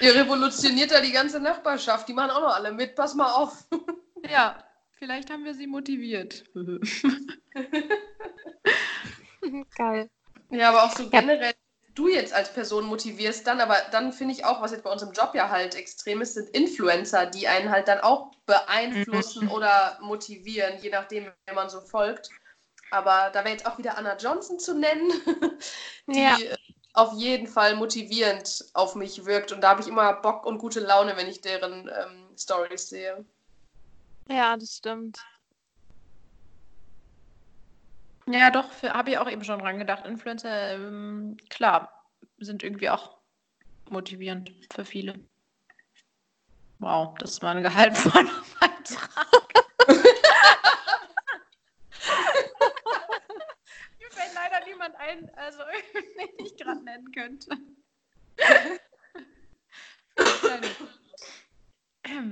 [0.00, 3.64] Ihr revolutioniert da die ganze Nachbarschaft, die machen auch noch alle mit, pass mal auf.
[4.28, 4.62] Ja,
[5.02, 6.44] Vielleicht haben wir sie motiviert.
[9.76, 10.10] Geil.
[10.50, 11.54] Ja, aber auch so generell,
[11.94, 15.02] du jetzt als Person motivierst dann, aber dann finde ich auch, was jetzt bei uns
[15.02, 19.52] im Job ja halt extrem ist, sind Influencer, die einen halt dann auch beeinflussen mhm.
[19.52, 22.30] oder motivieren, je nachdem, wer man so folgt.
[22.90, 25.10] Aber da wäre jetzt auch wieder Anna Johnson zu nennen,
[26.06, 26.36] die ja.
[26.92, 29.52] auf jeden Fall motivierend auf mich wirkt.
[29.52, 33.24] Und da habe ich immer Bock und gute Laune, wenn ich deren ähm, Stories sehe.
[34.28, 35.18] Ja, das stimmt.
[38.26, 40.06] Ja, doch, habe ich auch eben schon dran gedacht.
[40.06, 42.06] Influencer, ähm, klar,
[42.38, 43.18] sind irgendwie auch
[43.90, 45.18] motivierend für viele.
[46.78, 48.24] Wow, das ist mal ein gehaltvoller
[48.60, 49.54] Beitrag.
[53.98, 55.58] Mir fällt leider niemand ein, also
[55.94, 57.56] den ich gerade nennen könnte.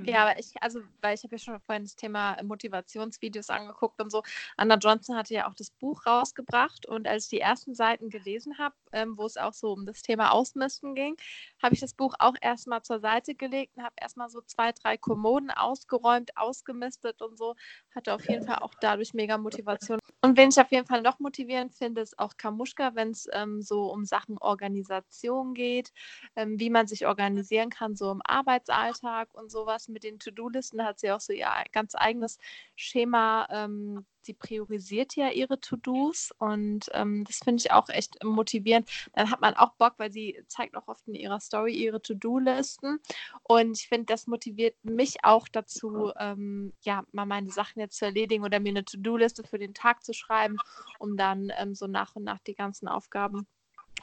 [0.05, 4.11] Ja, aber ich, also, weil ich habe ja schon vorhin das Thema Motivationsvideos angeguckt und
[4.11, 4.21] so.
[4.57, 8.57] Anna Johnson hatte ja auch das Buch rausgebracht und als ich die ersten Seiten gelesen
[8.57, 11.15] habe, ähm, wo es auch so um das Thema Ausmisten ging,
[11.61, 14.97] habe ich das Buch auch erstmal zur Seite gelegt und habe erstmal so zwei, drei
[14.97, 17.55] Kommoden ausgeräumt, ausgemistet und so.
[17.95, 19.99] Hatte auf jeden Fall auch dadurch mega Motivation.
[20.21, 23.61] Und wen ich auf jeden Fall noch motivierend finde, ist auch Kamuschka, wenn es ähm,
[23.61, 25.91] so um Sachen Organisation geht,
[26.35, 29.87] ähm, wie man sich organisieren kann, so im Arbeitsalltag und sowas.
[29.87, 32.37] Mit den To-Do-Listen hat sie auch so ihr ganz eigenes
[32.75, 38.89] Schema ähm, sie priorisiert ja ihre To-Dos und ähm, das finde ich auch echt motivierend.
[39.13, 42.99] Dann hat man auch Bock, weil sie zeigt auch oft in ihrer Story ihre To-Do-Listen
[43.43, 48.05] und ich finde, das motiviert mich auch dazu, ähm, ja, mal meine Sachen jetzt zu
[48.05, 50.57] erledigen oder mir eine To-Do-Liste für den Tag zu schreiben,
[50.99, 53.47] um dann ähm, so nach und nach die ganzen Aufgaben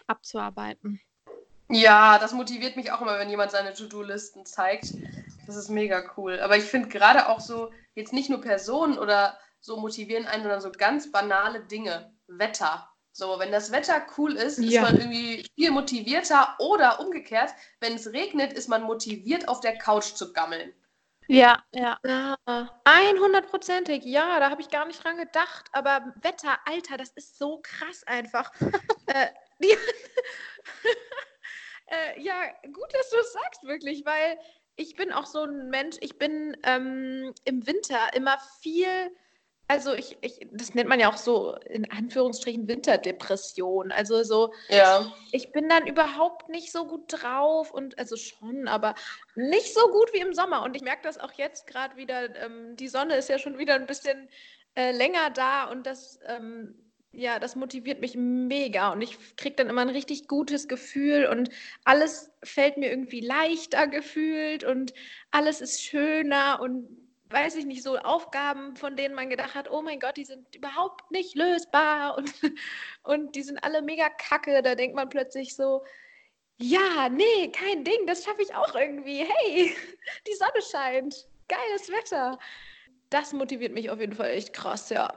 [0.06, 1.00] abzuarbeiten.
[1.70, 4.94] Ja, das motiviert mich auch immer, wenn jemand seine To-Do-Listen zeigt.
[5.48, 6.40] Das ist mega cool.
[6.40, 10.60] Aber ich finde gerade auch so, jetzt nicht nur Personen oder so motivieren einen, sondern
[10.60, 12.14] so ganz banale Dinge.
[12.26, 12.86] Wetter.
[13.12, 14.82] So, wenn das Wetter cool ist, ja.
[14.82, 19.78] ist man irgendwie viel motivierter oder umgekehrt, wenn es regnet, ist man motiviert, auf der
[19.78, 20.74] Couch zu gammeln.
[21.28, 21.98] Ja, ja.
[22.04, 22.36] ja.
[22.84, 25.64] 100%ig, ja, da habe ich gar nicht dran gedacht.
[25.72, 28.52] Aber Wetter, Alter, das ist so krass einfach.
[29.06, 29.28] äh,
[31.86, 32.34] äh, ja,
[32.66, 34.38] gut, dass du es sagst, wirklich, weil
[34.78, 39.10] ich bin auch so ein Mensch, ich bin ähm, im Winter immer viel
[39.70, 43.92] also ich, ich, das nennt man ja auch so in Anführungsstrichen Winterdepression.
[43.92, 45.12] Also so, ja.
[45.30, 48.94] ich bin dann überhaupt nicht so gut drauf und also schon, aber
[49.34, 50.62] nicht so gut wie im Sommer.
[50.62, 52.34] Und ich merke das auch jetzt gerade wieder.
[52.36, 54.30] Ähm, die Sonne ist ja schon wieder ein bisschen
[54.74, 59.68] äh, länger da und das, ähm, ja, das motiviert mich mega und ich kriege dann
[59.68, 61.50] immer ein richtig gutes Gefühl und
[61.84, 64.92] alles fällt mir irgendwie leichter gefühlt und
[65.30, 66.88] alles ist schöner und
[67.30, 70.54] weiß ich nicht, so Aufgaben, von denen man gedacht hat, oh mein Gott, die sind
[70.54, 72.32] überhaupt nicht lösbar und,
[73.02, 74.62] und die sind alle mega kacke.
[74.62, 75.84] Da denkt man plötzlich so,
[76.58, 79.24] ja, nee, kein Ding, das schaffe ich auch irgendwie.
[79.24, 79.74] Hey,
[80.26, 82.38] die Sonne scheint, geiles Wetter.
[83.10, 85.12] Das motiviert mich auf jeden Fall echt krass, ja.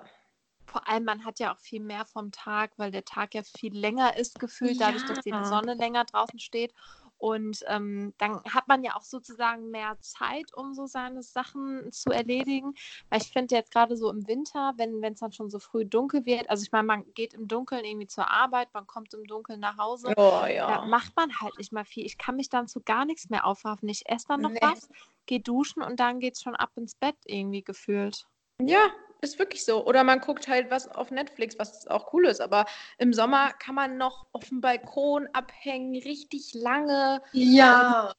[0.72, 3.78] Vor allem, man hat ja auch viel mehr vom Tag, weil der Tag ja viel
[3.78, 4.88] länger ist gefühlt, ja.
[4.88, 6.74] dadurch, dass die Sonne länger draußen steht.
[7.18, 12.10] Und ähm, dann hat man ja auch sozusagen mehr Zeit, um so seine Sachen zu
[12.10, 12.74] erledigen.
[13.10, 16.26] Weil ich finde jetzt gerade so im Winter, wenn es dann schon so früh dunkel
[16.26, 19.60] wird, also ich meine, man geht im Dunkeln irgendwie zur Arbeit, man kommt im Dunkeln
[19.60, 20.14] nach Hause.
[20.16, 20.68] Oh, ja.
[20.68, 22.06] Da macht man halt nicht mal viel.
[22.06, 23.90] Ich kann mich dann zu gar nichts mehr aufraffen.
[23.90, 24.60] Ich esse dann noch nee.
[24.62, 24.90] was,
[25.26, 28.26] gehe duschen und dann geht es schon ab ins Bett irgendwie gefühlt.
[28.60, 28.90] Ja,
[29.22, 29.86] ist wirklich so.
[29.86, 32.42] Oder man guckt halt was auf Netflix, was auch cool ist.
[32.42, 32.66] Aber
[32.98, 37.22] im Sommer kann man noch auf dem Balkon abhängen, richtig lange.
[37.32, 38.14] Ja.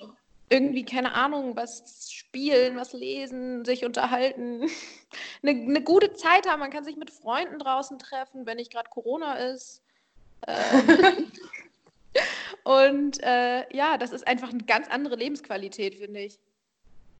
[0.48, 4.62] irgendwie, keine Ahnung, was spielen, was lesen, sich unterhalten,
[5.42, 6.60] eine, eine gute Zeit haben.
[6.60, 9.82] Man kann sich mit Freunden draußen treffen, wenn nicht gerade Corona ist.
[10.46, 11.32] Ähm,
[12.64, 16.38] und äh, ja, das ist einfach eine ganz andere Lebensqualität, finde ich.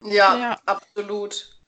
[0.05, 1.62] Ja, ja, absolut.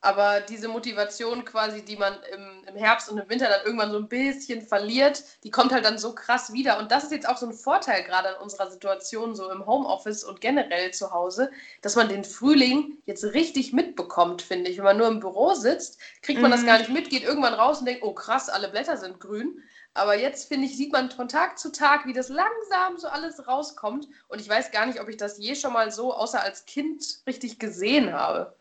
[0.00, 3.98] Aber diese Motivation quasi, die man im, im, Herbst und im Winter dann irgendwann so
[3.98, 6.78] ein bisschen verliert, die kommt halt dann so krass wieder.
[6.78, 10.22] Und das ist jetzt auch so ein Vorteil gerade an unserer Situation, so im Homeoffice
[10.22, 11.50] und generell zu Hause,
[11.82, 14.76] dass man den Frühling jetzt richtig mitbekommt, finde ich.
[14.76, 16.54] Wenn man nur im Büro sitzt, kriegt man mhm.
[16.56, 19.62] das gar nicht mit, geht irgendwann raus und denkt, oh krass, alle Blätter sind grün.
[19.94, 23.48] Aber jetzt, finde ich, sieht man von Tag zu Tag, wie das langsam so alles
[23.48, 24.06] rauskommt.
[24.28, 27.04] Und ich weiß gar nicht, ob ich das je schon mal so, außer als Kind,
[27.26, 28.54] richtig gesehen habe.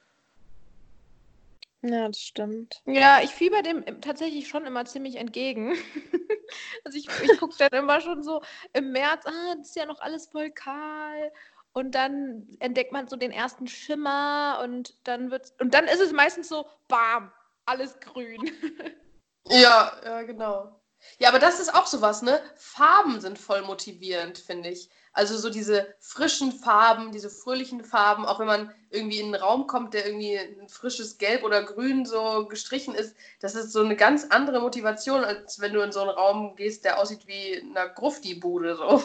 [1.81, 2.81] Ja, das stimmt.
[2.85, 5.73] Ja, ich fieber dem tatsächlich schon immer ziemlich entgegen.
[6.83, 8.41] also ich, ich gucke dann immer schon so
[8.73, 11.31] im März, ah, das ist ja noch alles voll kahl.
[11.73, 16.11] Und dann entdeckt man so den ersten Schimmer und dann wird's, und dann ist es
[16.11, 17.31] meistens so, bam,
[17.65, 18.41] alles grün.
[19.45, 20.81] ja, ja, genau.
[21.19, 22.41] Ja, aber das ist auch sowas, ne?
[22.55, 24.89] Farben sind voll motivierend, finde ich.
[25.17, 29.65] Also so diese frischen Farben, diese fröhlichen Farben, auch wenn man irgendwie in einen Raum
[29.65, 33.95] kommt, der irgendwie ein frisches Gelb oder Grün so gestrichen ist, das ist so eine
[33.95, 37.91] ganz andere Motivation, als wenn du in so einen Raum gehst, der aussieht wie eine
[37.95, 39.01] Grufti-Bude so.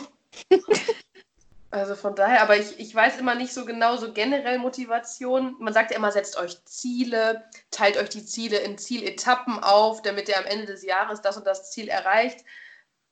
[1.71, 5.57] also von daher, aber ich, ich weiß immer nicht so genau, so generell Motivation.
[5.61, 10.29] Man sagt ja immer, setzt euch Ziele, teilt euch die Ziele in Zieletappen auf, damit
[10.29, 12.45] ihr am Ende des Jahres das und das Ziel erreicht.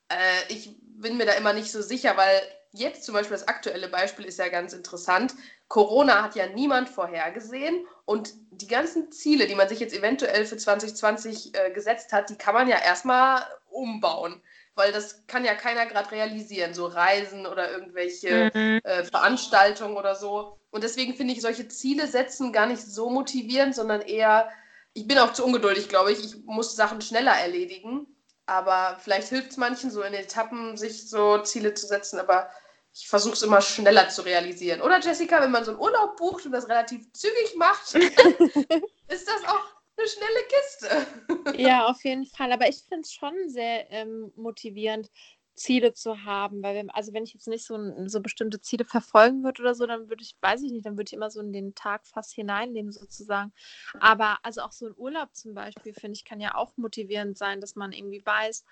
[0.09, 3.87] Äh, ich bin mir da immer nicht so sicher, weil jetzt zum Beispiel das aktuelle
[3.89, 5.33] Beispiel ist ja ganz interessant.
[5.67, 10.57] Corona hat ja niemand vorhergesehen und die ganzen Ziele, die man sich jetzt eventuell für
[10.57, 14.41] 2020 äh, gesetzt hat, die kann man ja erstmal umbauen,
[14.75, 18.81] weil das kann ja keiner gerade realisieren, so Reisen oder irgendwelche mhm.
[18.83, 20.57] äh, Veranstaltungen oder so.
[20.71, 24.49] Und deswegen finde ich solche Ziele setzen gar nicht so motivierend, sondern eher,
[24.93, 28.07] ich bin auch zu ungeduldig, glaube ich, ich muss Sachen schneller erledigen.
[28.45, 32.19] Aber vielleicht hilft es manchen, so in Etappen sich so Ziele zu setzen.
[32.19, 32.49] Aber
[32.93, 34.81] ich versuche es immer schneller zu realisieren.
[34.81, 37.93] Oder Jessica, wenn man so einen Urlaub bucht und das relativ zügig macht,
[39.07, 39.65] ist das auch
[39.97, 41.57] eine schnelle Kiste.
[41.57, 42.51] ja, auf jeden Fall.
[42.51, 45.09] Aber ich finde es schon sehr ähm, motivierend,
[45.55, 46.63] Ziele zu haben.
[46.63, 47.77] Weil wenn, also wenn ich jetzt nicht so,
[48.07, 51.09] so bestimmte Ziele verfolgen würde oder so, dann würde ich, weiß ich nicht, dann würde
[51.09, 53.53] ich immer so in den Tag fast hineinleben sozusagen.
[53.99, 57.61] Aber also auch so ein Urlaub zum Beispiel, finde ich, kann ja auch motivierend sein,
[57.61, 58.65] dass man irgendwie weiß,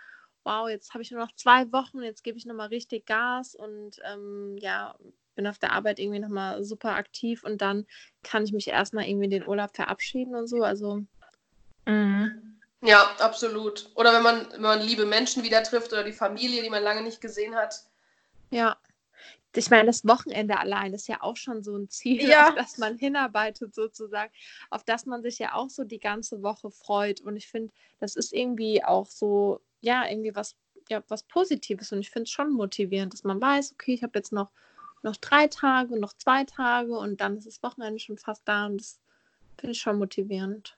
[0.44, 4.00] wow, jetzt habe ich nur noch zwei Wochen, jetzt gebe ich nochmal richtig Gas und
[4.12, 4.96] ähm, ja,
[5.36, 7.86] bin auf der Arbeit irgendwie nochmal super aktiv und dann
[8.24, 10.64] kann ich mich erstmal irgendwie in den Urlaub verabschieden und so.
[10.64, 11.04] Also.
[11.86, 12.60] Mhm.
[12.82, 13.90] Ja, absolut.
[13.96, 17.02] Oder wenn man, wenn man liebe Menschen wieder trifft oder die Familie, die man lange
[17.02, 17.84] nicht gesehen hat.
[18.50, 18.78] Ja.
[19.56, 22.50] Ich meine, das Wochenende allein ist ja auch schon so ein Ziel, ja.
[22.50, 24.32] auf das man hinarbeitet, sozusagen,
[24.70, 27.22] auf das man sich ja auch so die ganze Woche freut.
[27.22, 30.56] Und ich finde, das ist irgendwie auch so ja, irgendwie was,
[30.90, 31.92] ja, was Positives.
[31.92, 34.52] Und ich finde es schon motivierend, dass man weiß, okay, ich habe jetzt noch,
[35.02, 38.66] noch drei Tage und noch zwei Tage und dann ist das Wochenende schon fast da
[38.66, 39.00] und das
[39.58, 40.78] finde ich schon motivierend.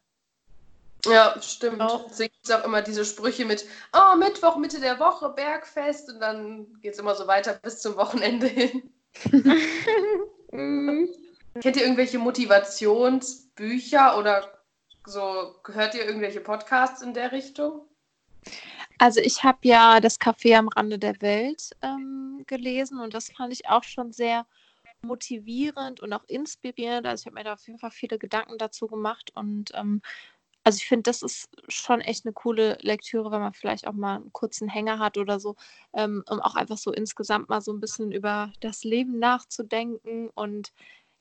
[1.06, 1.82] Ja, stimmt.
[1.82, 2.08] Auch.
[2.10, 6.20] Deswegen gibt es auch immer diese Sprüche mit, oh, Mittwoch, Mitte der Woche, Bergfest und
[6.20, 8.92] dann geht es immer so weiter bis zum Wochenende hin.
[10.54, 11.08] Mhm.
[11.62, 14.52] Kennt ihr irgendwelche Motivationsbücher oder
[15.06, 17.86] so, hört ihr irgendwelche Podcasts in der Richtung?
[19.02, 23.52] Also ich habe ja das Café am Rande der Welt ähm, gelesen und das fand
[23.52, 24.46] ich auch schon sehr
[25.02, 27.08] motivierend und auch inspirierend.
[27.08, 30.04] Also ich habe mir da auf jeden Fall viele Gedanken dazu gemacht und ähm,
[30.64, 34.18] also ich finde, das ist schon echt eine coole Lektüre, wenn man vielleicht auch mal
[34.18, 35.56] einen kurzen Hänger hat oder so,
[35.94, 40.74] ähm, um auch einfach so insgesamt mal so ein bisschen über das Leben nachzudenken und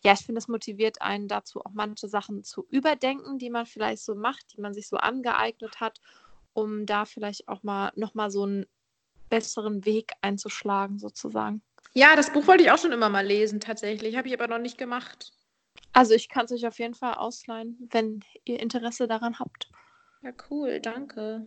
[0.05, 4.03] ja, ich finde, es motiviert einen dazu, auch manche Sachen zu überdenken, die man vielleicht
[4.05, 5.99] so macht, die man sich so angeeignet hat
[6.53, 8.67] um da vielleicht auch mal nochmal so einen
[9.29, 11.63] besseren Weg einzuschlagen, sozusagen.
[11.95, 14.17] Ja, das Buch wollte ich auch schon immer mal lesen, tatsächlich.
[14.17, 15.33] Habe ich aber noch nicht gemacht.
[15.93, 19.71] Also ich kann es euch auf jeden Fall ausleihen, wenn ihr Interesse daran habt.
[20.23, 21.47] Ja, cool, danke.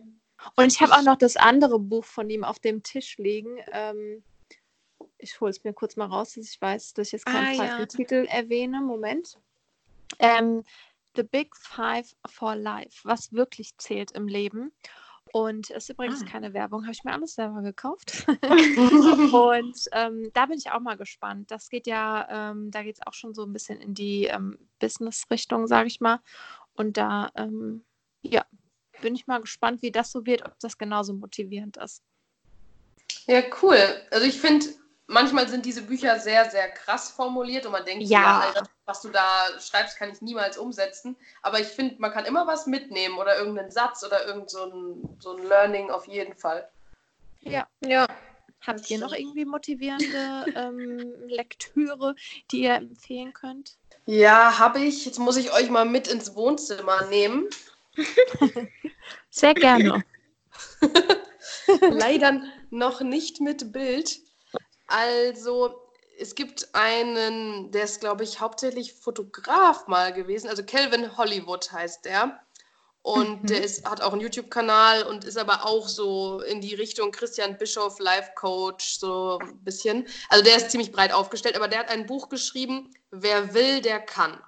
[0.56, 3.58] Und ich habe auch noch das andere Buch von ihm auf dem Tisch liegen.
[3.72, 4.22] Ähm,
[5.18, 7.78] ich hole es mir kurz mal raus, dass ich weiß, dass ich jetzt keinen ah,
[7.78, 7.86] ja.
[7.86, 8.80] Titel erwähne.
[8.80, 9.38] Moment.
[10.18, 10.64] Ähm,
[11.16, 14.72] The Big Five for Life, was wirklich zählt im Leben.
[15.32, 16.26] Und es ist übrigens ah.
[16.26, 18.24] keine Werbung, habe ich mir alles selber gekauft.
[18.28, 21.50] und ähm, da bin ich auch mal gespannt.
[21.50, 24.58] Das geht ja, ähm, da geht es auch schon so ein bisschen in die ähm,
[24.78, 26.20] Business-Richtung, sage ich mal.
[26.74, 27.84] Und da, ähm,
[28.22, 28.44] ja,
[29.00, 32.02] bin ich mal gespannt, wie das so wird, ob das genauso motivierend ist.
[33.26, 33.78] Ja, cool.
[34.10, 34.66] Also ich finde,
[35.06, 38.20] manchmal sind diese Bücher sehr, sehr krass formuliert und man denkt, Ja.
[38.20, 39.24] ja, Alter, was du da
[39.60, 41.16] schreibst, kann ich niemals umsetzen.
[41.42, 45.16] Aber ich finde, man kann immer was mitnehmen oder irgendeinen Satz oder irgend so ein,
[45.20, 46.68] so ein Learning auf jeden Fall.
[47.40, 47.66] Ja.
[47.84, 48.06] Ja.
[48.66, 52.14] Habt ihr noch irgendwie motivierende ähm, Lektüre,
[52.50, 53.76] die ihr empfehlen könnt?
[54.06, 55.04] Ja, habe ich.
[55.04, 57.48] Jetzt muss ich euch mal mit ins Wohnzimmer nehmen.
[59.30, 60.02] Sehr gerne.
[61.90, 64.20] Leider noch nicht mit Bild.
[64.86, 65.80] Also,
[66.18, 70.48] es gibt einen, der ist, glaube ich, hauptsächlich Fotograf mal gewesen.
[70.48, 72.40] Also, Kelvin Hollywood heißt der.
[73.02, 73.46] Und Mhm.
[73.48, 77.58] der ist, hat auch einen YouTube-Kanal und ist aber auch so in die Richtung Christian
[77.58, 80.06] Bischoff, Life Coach, so ein bisschen.
[80.30, 84.00] Also, der ist ziemlich breit aufgestellt, aber der hat ein Buch geschrieben, Wer will, der
[84.00, 84.40] kann.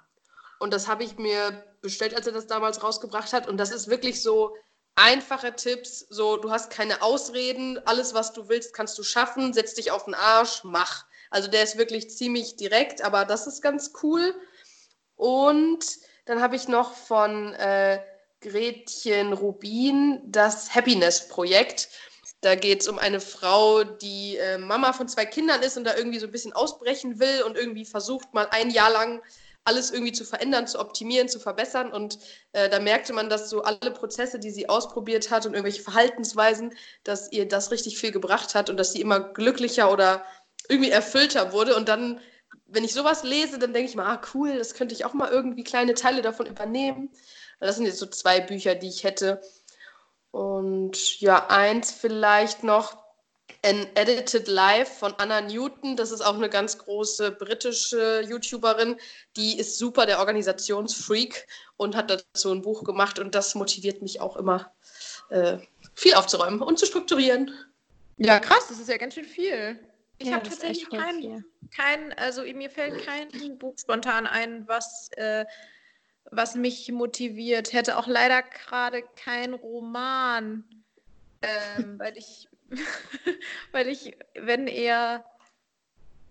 [0.59, 3.47] Und das habe ich mir bestellt, als er das damals rausgebracht hat.
[3.47, 4.55] Und das ist wirklich so
[4.97, 5.99] einfache Tipps.
[6.09, 7.79] So, du hast keine Ausreden.
[7.85, 9.53] Alles, was du willst, kannst du schaffen.
[9.53, 11.05] Setz dich auf den Arsch, mach.
[11.29, 14.35] Also der ist wirklich ziemlich direkt, aber das ist ganz cool.
[15.15, 15.85] Und
[16.25, 18.01] dann habe ich noch von äh,
[18.41, 21.89] Gretchen Rubin das Happiness-Projekt.
[22.41, 25.95] Da geht es um eine Frau, die äh, Mama von zwei Kindern ist und da
[25.95, 29.21] irgendwie so ein bisschen ausbrechen will und irgendwie versucht, mal ein Jahr lang
[29.67, 31.91] alles irgendwie zu verändern, zu optimieren, zu verbessern.
[31.91, 32.19] Und
[32.53, 36.73] äh, da merkte man, dass so alle Prozesse, die sie ausprobiert hat und irgendwelche Verhaltensweisen,
[37.03, 40.23] dass ihr das richtig viel gebracht hat und dass sie immer glücklicher oder
[40.69, 41.75] irgendwie erfüllter wurde.
[41.75, 42.19] Und dann,
[42.65, 45.29] wenn ich sowas lese, dann denke ich mal, ah cool, das könnte ich auch mal
[45.29, 47.09] irgendwie kleine Teile davon übernehmen.
[47.59, 49.41] Das sind jetzt so zwei Bücher, die ich hätte.
[50.31, 53.06] Und ja, eins vielleicht noch,
[53.63, 55.95] An Edited Life von Anna Newton.
[55.95, 58.97] Das ist auch eine ganz große britische YouTuberin.
[59.35, 63.19] Die ist super der Organisationsfreak und hat dazu ein Buch gemacht.
[63.19, 64.71] Und das motiviert mich auch immer,
[65.29, 65.57] äh,
[65.95, 67.51] viel aufzuräumen und zu strukturieren.
[68.17, 69.79] Ja, krass, das ist ja ganz schön viel.
[70.19, 75.45] Ich Ja, habe tatsächlich kein, kein, also mir fällt kein Buch spontan ein, was, äh,
[76.31, 77.73] was mich motiviert.
[77.73, 80.63] Hätte auch leider gerade kein Roman,
[81.43, 82.47] ähm, weil ich,
[83.71, 85.25] weil ich, wenn eher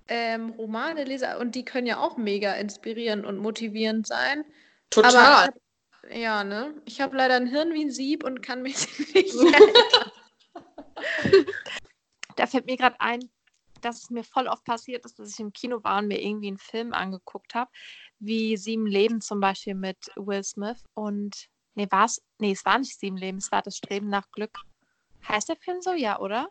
[0.09, 4.45] ähm, Romane lese, und die können ja auch mega inspirierend und motivierend sein.
[4.91, 5.17] Total.
[5.17, 5.55] Aber
[6.11, 6.75] ja, ne?
[6.85, 9.35] Ich habe leider ein Hirn wie ein Sieb und kann mich nicht.
[12.37, 13.21] Da fällt mir gerade ein,
[13.81, 16.49] dass es mir voll oft passiert ist, dass ich im Kino war und mir irgendwie
[16.49, 17.71] einen Film angeguckt habe,
[18.19, 20.83] wie Sieben Leben zum Beispiel mit Will Smith.
[20.95, 22.23] Und nee, war es?
[22.39, 24.59] Nee, es war nicht Sieben Leben, es war das Streben nach Glück.
[25.29, 26.49] Heißt der Film so, ja, oder?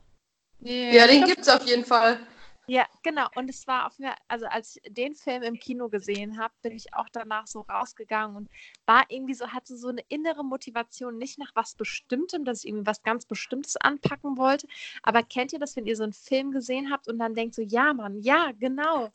[0.59, 2.19] ja, den gibt es auf jeden Fall.
[2.67, 3.27] Ja, genau.
[3.35, 6.75] Und es war auf mir, also als ich den Film im Kino gesehen habe, bin
[6.75, 8.49] ich auch danach so rausgegangen und
[8.87, 12.87] war irgendwie so, hatte so eine innere Motivation, nicht nach was Bestimmtem, dass ich irgendwie
[12.87, 14.67] was ganz Bestimmtes anpacken wollte.
[15.03, 17.61] Aber kennt ihr das, wenn ihr so einen Film gesehen habt und dann denkt so,
[17.61, 19.11] ja, Mann, ja, genau.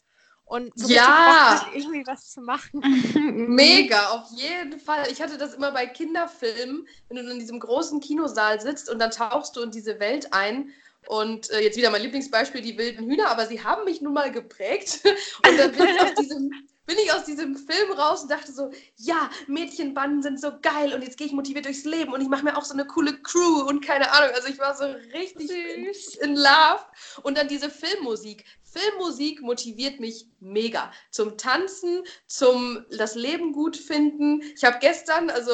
[0.50, 1.62] Und so Ja.
[1.62, 2.82] Bock irgendwie was zu machen.
[3.54, 5.06] Mega, auf jeden Fall.
[5.08, 9.12] Ich hatte das immer bei Kinderfilmen, wenn du in diesem großen Kinosaal sitzt und dann
[9.12, 10.72] tauchst du in diese Welt ein.
[11.06, 14.32] Und äh, jetzt wieder mein Lieblingsbeispiel, die wilden Hühner, aber sie haben mich nun mal
[14.32, 15.00] geprägt.
[15.46, 16.50] Und dann bin ich aus diesem,
[16.86, 21.02] bin ich aus diesem Film raus und dachte so, ja, Mädchenbanden sind so geil und
[21.02, 23.62] jetzt gehe ich motiviert durchs Leben und ich mache mir auch so eine coole Crew
[23.68, 24.34] und keine Ahnung.
[24.34, 24.84] Also ich war so
[25.14, 25.86] richtig in,
[26.20, 26.80] in Love.
[27.22, 28.44] Und dann diese Filmmusik.
[28.72, 30.92] Filmmusik motiviert mich mega.
[31.10, 34.42] Zum Tanzen, zum das Leben gut finden.
[34.54, 35.52] Ich habe gestern, also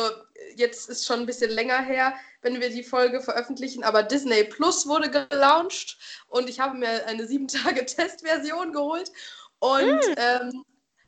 [0.54, 4.86] jetzt ist schon ein bisschen länger her, wenn wir die Folge veröffentlichen, aber Disney Plus
[4.86, 5.98] wurde gelauncht
[6.28, 9.10] und ich habe mir eine sieben Tage Testversion geholt
[9.58, 10.64] und ähm,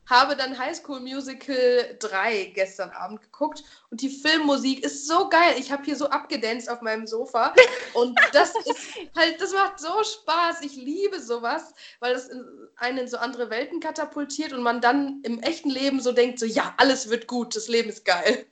[0.09, 5.55] habe dann High School Musical 3 gestern Abend geguckt und die Filmmusik ist so geil.
[5.57, 7.53] Ich habe hier so abgedanced auf meinem Sofa
[7.93, 10.61] und das ist halt, das macht so Spaß.
[10.61, 12.43] Ich liebe sowas, weil das in,
[12.77, 16.45] einen in so andere Welten katapultiert und man dann im echten Leben so denkt, so
[16.45, 18.47] ja, alles wird gut, das Leben ist geil.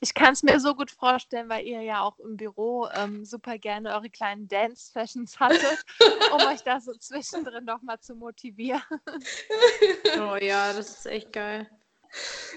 [0.00, 3.58] Ich kann es mir so gut vorstellen, weil ihr ja auch im Büro ähm, super
[3.58, 5.84] gerne eure kleinen Dance-Sessions hattet,
[6.32, 8.82] um euch da so zwischendrin nochmal zu motivieren.
[10.20, 11.68] Oh ja, das ist echt geil.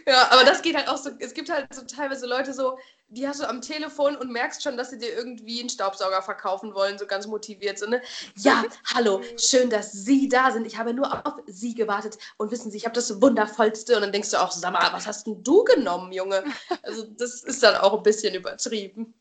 [0.08, 1.12] Ja, aber das geht halt auch so.
[1.20, 2.78] Es gibt halt so teilweise Leute so,
[3.10, 6.74] die hast du am Telefon und merkst schon, dass sie dir irgendwie einen Staubsauger verkaufen
[6.74, 7.78] wollen, so ganz motiviert.
[7.78, 8.02] So, ne?
[8.38, 10.66] Ja, hallo, schön, dass Sie da sind.
[10.66, 12.18] Ich habe nur auf Sie gewartet.
[12.38, 13.96] Und wissen Sie, ich habe das Wundervollste.
[13.96, 16.44] Und dann denkst du auch, sag mal, was hast denn du genommen, Junge?
[16.84, 19.14] Also, das ist dann auch ein bisschen übertrieben.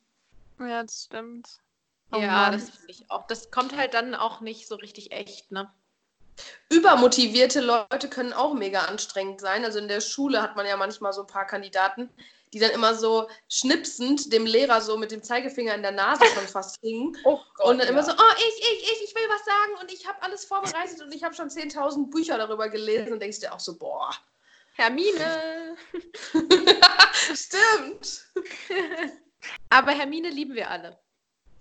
[0.59, 1.61] Ja, das stimmt.
[2.13, 2.53] Oh ja, Mann.
[2.53, 3.27] das finde ich auch.
[3.27, 5.71] Das kommt halt dann auch nicht so richtig echt, ne?
[6.69, 9.65] Übermotivierte Leute können auch mega anstrengend sein.
[9.65, 12.09] Also in der Schule hat man ja manchmal so ein paar Kandidaten,
[12.53, 16.47] die dann immer so schnipsend dem Lehrer so mit dem Zeigefinger in der Nase schon
[16.47, 17.17] fast hingen.
[17.25, 18.05] Oh Gott, und dann immer ja.
[18.05, 21.15] so, oh, ich, ich, ich, ich will was sagen und ich habe alles vorbereitet und
[21.15, 24.11] ich habe schon 10.000 Bücher darüber gelesen und denkst dir auch so, boah,
[24.75, 25.77] Hermine.
[27.35, 28.25] stimmt.
[29.71, 30.99] Aber Hermine lieben wir alle.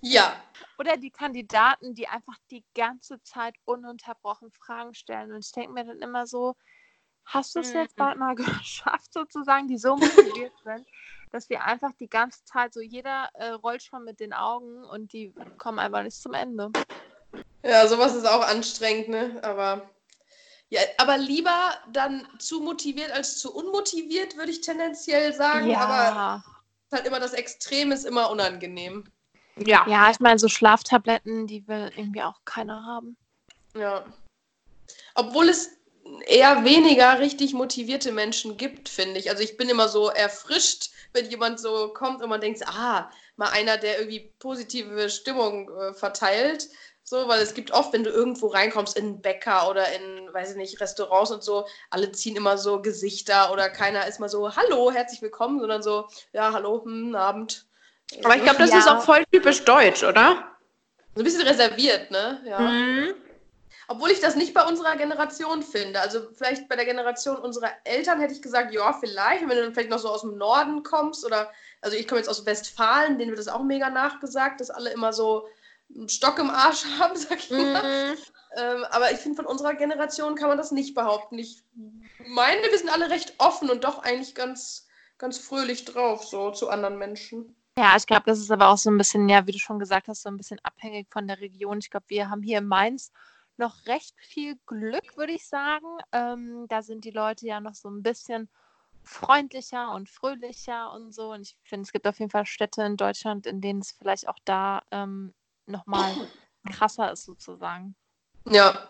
[0.02, 0.42] Ja,
[0.78, 5.32] Oder die Kandidaten, die einfach die ganze Zeit ununterbrochen Fragen stellen.
[5.32, 6.56] Und ich denke mir dann immer so,
[7.26, 10.88] hast du es jetzt bald mal geschafft, sozusagen, die so motiviert sind,
[11.32, 15.14] dass wir einfach die ganze Zeit so, jeder äh, rollt schon mit den Augen und
[15.14, 16.72] die kommen einfach nicht zum Ende.
[17.64, 19.40] ja, sowas ist auch anstrengend, ne?
[19.44, 19.90] Aber
[20.70, 25.76] ja, aber lieber dann zu motiviert als zu unmotiviert, würde ich tendenziell sagen.
[25.76, 26.44] Aber
[26.92, 29.04] halt immer das Extrem ist immer unangenehm.
[29.66, 29.86] Ja.
[29.88, 33.18] ja, ich meine, so Schlaftabletten, die will irgendwie auch keiner haben.
[33.76, 34.06] Ja.
[35.16, 35.70] Obwohl es
[36.26, 39.30] eher weniger richtig motivierte Menschen gibt, finde ich.
[39.30, 43.50] Also ich bin immer so erfrischt, wenn jemand so kommt und man denkt, ah, mal
[43.50, 46.68] einer, der irgendwie positive Stimmung äh, verteilt.
[47.04, 50.52] So, weil es gibt oft, wenn du irgendwo reinkommst in einen Bäcker oder in, weiß
[50.52, 54.56] ich nicht, Restaurants und so, alle ziehen immer so Gesichter oder keiner ist mal so,
[54.56, 57.69] hallo, herzlich willkommen, sondern so, ja, hallo, hm, Abend.
[58.24, 58.80] Aber ich glaube, das Ja.
[58.80, 60.56] ist auch voll typisch deutsch, oder?
[61.16, 62.42] So ein bisschen reserviert, ne?
[62.46, 62.60] Ja.
[62.60, 63.14] Mhm.
[63.88, 66.00] Obwohl ich das nicht bei unserer Generation finde.
[66.00, 69.42] Also vielleicht bei der Generation unserer Eltern hätte ich gesagt, ja, vielleicht.
[69.42, 71.52] Wenn du dann vielleicht noch so aus dem Norden kommst oder,
[71.82, 75.12] also ich komme jetzt aus Westfalen, denen wird das auch mega nachgesagt, dass alle immer
[75.12, 75.48] so
[75.96, 78.12] einen Stock im Arsch haben, sag ich mal.
[78.12, 78.18] Mhm.
[78.58, 81.40] Ähm, aber ich finde, von unserer Generation kann man das nicht behaupten.
[81.40, 81.64] Ich
[82.28, 84.88] meine, wir sind alle recht offen und doch eigentlich ganz,
[85.18, 87.56] ganz fröhlich drauf, so zu anderen Menschen.
[87.80, 90.10] Ja, ich glaube, das ist aber auch so ein bisschen, ja, wie du schon gesagt
[90.10, 91.80] hast, so ein bisschen abhängig von der Region.
[91.80, 93.14] Ich glaube, wir haben hier in Mainz
[93.56, 95.88] noch recht viel Glück, würde ich sagen.
[96.12, 98.50] Ähm, da sind die Leute ja noch so ein bisschen
[99.02, 101.32] freundlicher und fröhlicher und so.
[101.32, 104.28] Und ich finde, es gibt auf jeden Fall Städte in Deutschland, in denen es vielleicht
[104.28, 105.34] auch da ähm,
[105.66, 106.14] nochmal
[106.70, 107.96] krasser ist, sozusagen.
[108.50, 108.90] Ja,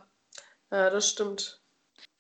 [0.72, 1.62] ja das stimmt.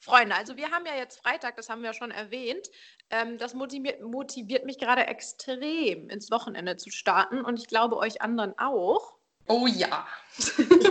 [0.01, 2.70] Freunde, also wir haben ja jetzt Freitag, das haben wir ja schon erwähnt.
[3.12, 8.22] Ähm, das motiviert, motiviert mich gerade extrem, ins Wochenende zu starten und ich glaube euch
[8.22, 9.16] anderen auch.
[9.47, 10.07] Oh ja.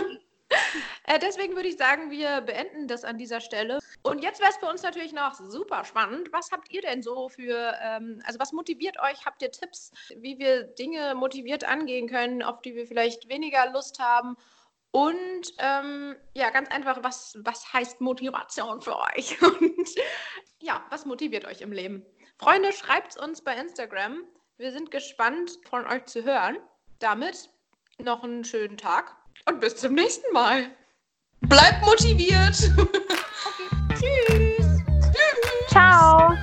[1.09, 3.79] Äh, deswegen würde ich sagen, wir beenden das an dieser Stelle.
[4.03, 6.31] Und jetzt wäre es für uns natürlich noch super spannend.
[6.31, 9.25] Was habt ihr denn so für, ähm, also was motiviert euch?
[9.25, 13.99] Habt ihr Tipps, wie wir Dinge motiviert angehen können, auf die wir vielleicht weniger Lust
[13.99, 14.37] haben?
[14.91, 19.41] Und ähm, ja, ganz einfach, was, was heißt Motivation für euch?
[19.59, 19.89] Und
[20.61, 22.05] ja, was motiviert euch im Leben?
[22.37, 24.23] Freunde, schreibt es uns bei Instagram.
[24.57, 26.57] Wir sind gespannt, von euch zu hören.
[26.99, 27.49] Damit
[27.97, 29.15] noch einen schönen Tag
[29.45, 30.71] und bis zum nächsten Mal.
[31.41, 32.55] Bleibt motiviert.
[33.99, 34.81] Tschüss.
[35.69, 36.35] Ciao!